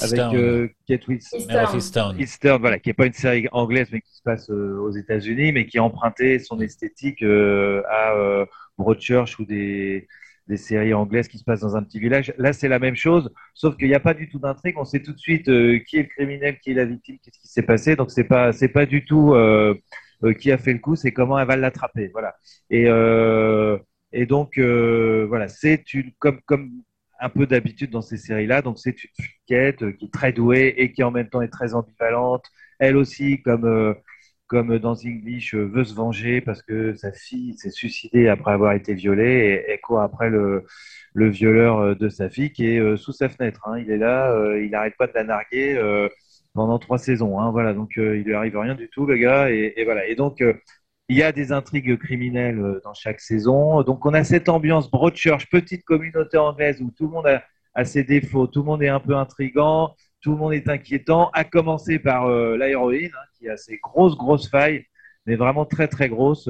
[0.00, 1.40] avec euh, Kate Winslet,
[2.18, 2.60] Eastern.
[2.60, 5.66] voilà, qui n'est pas une série anglaise, mais qui se passe euh, aux États-Unis, mais
[5.66, 8.46] qui a emprunté son esthétique euh, à euh,
[8.78, 10.08] Broadchurch ou des,
[10.48, 12.32] des séries anglaises qui se passent dans un petit village.
[12.38, 14.78] Là, c'est la même chose, sauf qu'il n'y a pas du tout d'intrigue.
[14.78, 17.48] On sait tout de suite qui est le criminel, qui est la victime, qu'est-ce qui
[17.48, 17.96] s'est passé.
[17.96, 19.34] Donc, c'est pas, c'est pas du tout
[20.40, 22.08] qui a fait le coup, c'est comment elle va l'attraper.
[22.12, 22.34] Voilà.
[22.70, 22.86] Et
[24.12, 26.70] et donc, voilà, c'est une comme comme
[27.20, 28.62] un peu d'habitude dans ces séries-là.
[28.62, 31.48] Donc, c'est une fliquette euh, qui est très douée et qui en même temps est
[31.48, 32.44] très ambivalente.
[32.78, 33.94] Elle aussi, comme, euh,
[34.46, 38.72] comme dans English, euh, veut se venger parce que sa fille s'est suicidée après avoir
[38.74, 40.64] été violée et, et court après le,
[41.14, 43.62] le violeur de sa fille qui est sous sa fenêtre.
[43.66, 43.78] Hein.
[43.78, 45.78] Il est là, il n'arrête pas de la narguer
[46.54, 47.38] pendant trois saisons.
[47.40, 47.50] Hein.
[47.50, 49.50] Voilà, donc il lui arrive rien du tout, le gars.
[49.50, 50.06] Et, voilà.
[50.06, 50.42] Et donc,
[51.08, 53.82] il y a des intrigues criminelles euh, dans chaque saison.
[53.82, 57.40] Donc, on a cette ambiance Broadchurch, petite communauté anglaise où tout le monde
[57.74, 61.30] a, ses défauts, tout le monde est un peu intrigant, tout le monde est inquiétant,
[61.32, 64.84] à commencer par euh, la héroïne, hein, qui a ses grosses, grosses failles.
[65.26, 66.48] Mais vraiment très très grosse.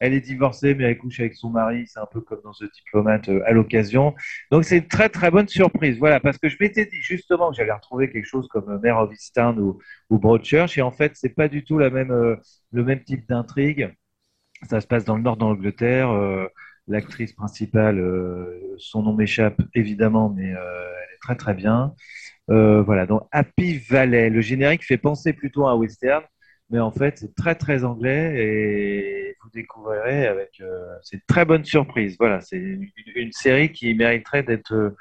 [0.00, 1.86] elle est divorcée, mais elle couche avec son mari.
[1.86, 4.14] C'est un peu comme dans The Diplomate à l'occasion.
[4.50, 5.98] Donc c'est une très très bonne surprise.
[5.98, 9.12] Voilà, parce que je m'étais dit justement que j'allais retrouver quelque chose comme Mare of
[9.12, 9.78] Easttown ou,
[10.10, 13.94] ou Broadchurch, et en fait c'est pas du tout le même type d'intrigue.
[14.68, 16.10] Ça se passe dans le nord d'Angleterre.
[16.88, 18.02] L'actrice principale,
[18.78, 20.56] son nom m'échappe évidemment, mais elle
[21.14, 21.94] est très très bien.
[22.50, 24.30] Euh, voilà, donc Happy Valley.
[24.30, 26.22] Le générique fait penser plutôt à un western,
[26.72, 30.60] mais en fait, c'est très très anglais et vous découvrirez avec.
[30.60, 32.16] Euh, c'est une très bonne surprise.
[32.18, 34.96] Voilà, c'est une, série qui mériterait d'être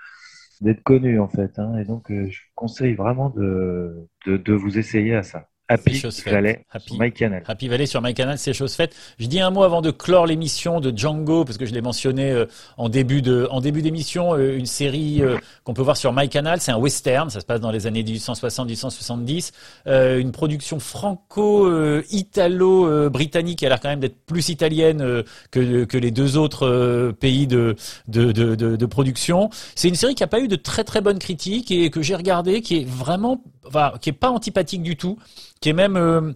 [0.61, 1.57] d'être connue en fait.
[1.59, 1.77] Hein.
[1.77, 5.47] et donc, euh, je vous conseille vraiment de, de vous essayer à ça.
[5.71, 7.43] Happy Valley Happy, sur MyCanal.
[7.47, 8.93] Happy Valley sur MyCanal, c'est chose faite.
[9.19, 12.31] Je dis un mot avant de clore l'émission de Django, parce que je l'ai mentionné
[12.31, 12.45] euh,
[12.77, 16.59] en début de, en début d'émission, euh, une série euh, qu'on peut voir sur MyCanal.
[16.59, 19.51] C'est un western, ça se passe dans les années 1860-1870.
[19.87, 23.63] une production franco-italo-britannique.
[23.63, 27.77] Elle a l'air quand même d'être plus italienne que, que les deux autres pays de,
[28.07, 29.49] de, de, de, de production.
[29.75, 32.15] C'est une série qui a pas eu de très très bonnes critiques et que j'ai
[32.15, 35.17] regardé, qui est vraiment, enfin, qui est pas antipathique du tout
[35.61, 36.33] qui est même euh,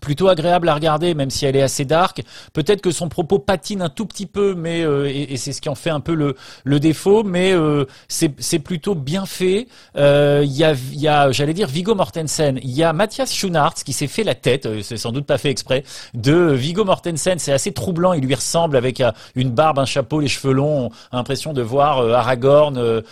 [0.00, 2.22] plutôt agréable à regarder, même si elle est assez dark.
[2.52, 5.68] Peut-être que son propos patine un tout petit peu, mais euh, et, c'est ce qui
[5.68, 7.22] en fait un peu le, le défaut.
[7.24, 9.68] Mais euh, c'est plutôt bien fait.
[9.96, 12.58] Euh, il y a, y a j'allais dire Vigo Mortensen.
[12.62, 14.68] Il y a Mathias Schoenaerts qui s'est fait la tête.
[14.82, 15.84] C'est sans doute pas fait exprès.
[16.14, 18.12] De Vigo Mortensen, c'est assez troublant.
[18.12, 19.02] Il lui ressemble avec
[19.34, 20.90] une barbe, un chapeau, les cheveux longs.
[21.12, 23.02] On a l'impression de voir Aragorn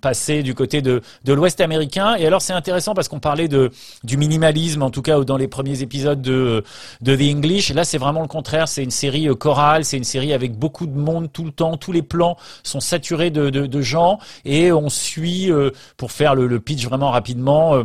[0.00, 2.14] passer du côté de, de l'Ouest américain.
[2.16, 3.70] Et alors c'est intéressant parce qu'on parlait de
[4.04, 6.62] du minimalisme, en tout cas dans les premiers épisode de,
[7.04, 7.72] The English.
[7.72, 8.68] Là, c'est vraiment le contraire.
[8.68, 11.76] C'est une série euh, chorale, c'est une série avec beaucoup de monde tout le temps.
[11.76, 16.60] Tous les plans sont saturés de, gens et on suit, euh, pour faire le, le
[16.60, 17.84] pitch vraiment rapidement, euh,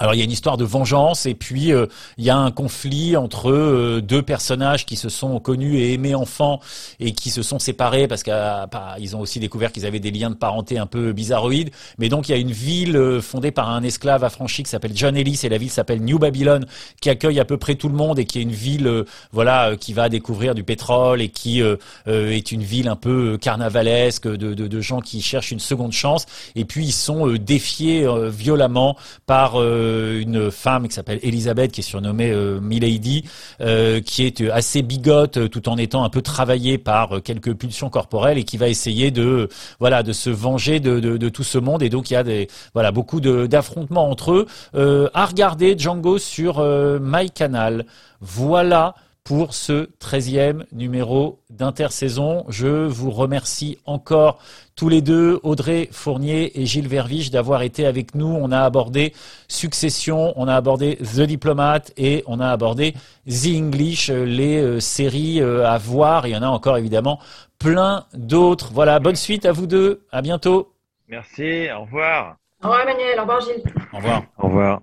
[0.00, 1.86] alors il y a une histoire de vengeance et puis euh,
[2.16, 6.14] il y a un conflit entre euh, deux personnages qui se sont connus et aimés
[6.14, 6.60] enfants
[7.00, 10.36] et qui se sont séparés parce qu'ils ont aussi découvert qu'ils avaient des liens de
[10.36, 11.70] parenté un peu bizarroïdes.
[11.98, 14.92] Mais donc il y a une ville euh, fondée par un esclave affranchi qui s'appelle
[14.94, 16.60] John Ellis et la ville s'appelle New Babylon
[17.02, 19.92] qui accueille à peu près tout le monde et qui est une ville voilà qui
[19.92, 21.62] va découvrir du pétrole et qui
[22.06, 26.26] est une ville un peu carnavalesque de, de, de, gens qui cherchent une seconde chance
[26.54, 29.89] et puis ils sont défiés violemment par euh,
[30.20, 33.24] une femme qui s'appelle Elisabeth, qui est surnommée euh, Milady,
[33.60, 38.38] euh, qui est assez bigote tout en étant un peu travaillée par quelques pulsions corporelles
[38.38, 41.82] et qui va essayer de voilà de se venger de tout ce monde.
[41.82, 45.10] Et donc il y a des voilà beaucoup d'affrontements entre eux.
[45.14, 46.64] à regarder Django sur
[47.00, 47.86] MyCanal.
[48.20, 48.94] Voilà
[49.30, 52.44] pour ce 13e numéro d'intersaison.
[52.48, 54.40] Je vous remercie encore
[54.74, 58.26] tous les deux, Audrey Fournier et Gilles Verviche, d'avoir été avec nous.
[58.26, 59.12] On a abordé
[59.46, 62.94] Succession, on a abordé The Diplomate et on a abordé
[63.28, 66.26] The English, les euh, séries euh, à voir.
[66.26, 67.20] Il y en a encore évidemment
[67.60, 68.72] plein d'autres.
[68.72, 70.04] Voilà, bonne suite à vous deux.
[70.10, 70.72] À bientôt.
[71.06, 72.34] Merci, au revoir.
[72.64, 73.62] Au revoir Emmanuel, au revoir Gilles.
[73.92, 74.22] Au revoir.
[74.38, 74.80] Au revoir.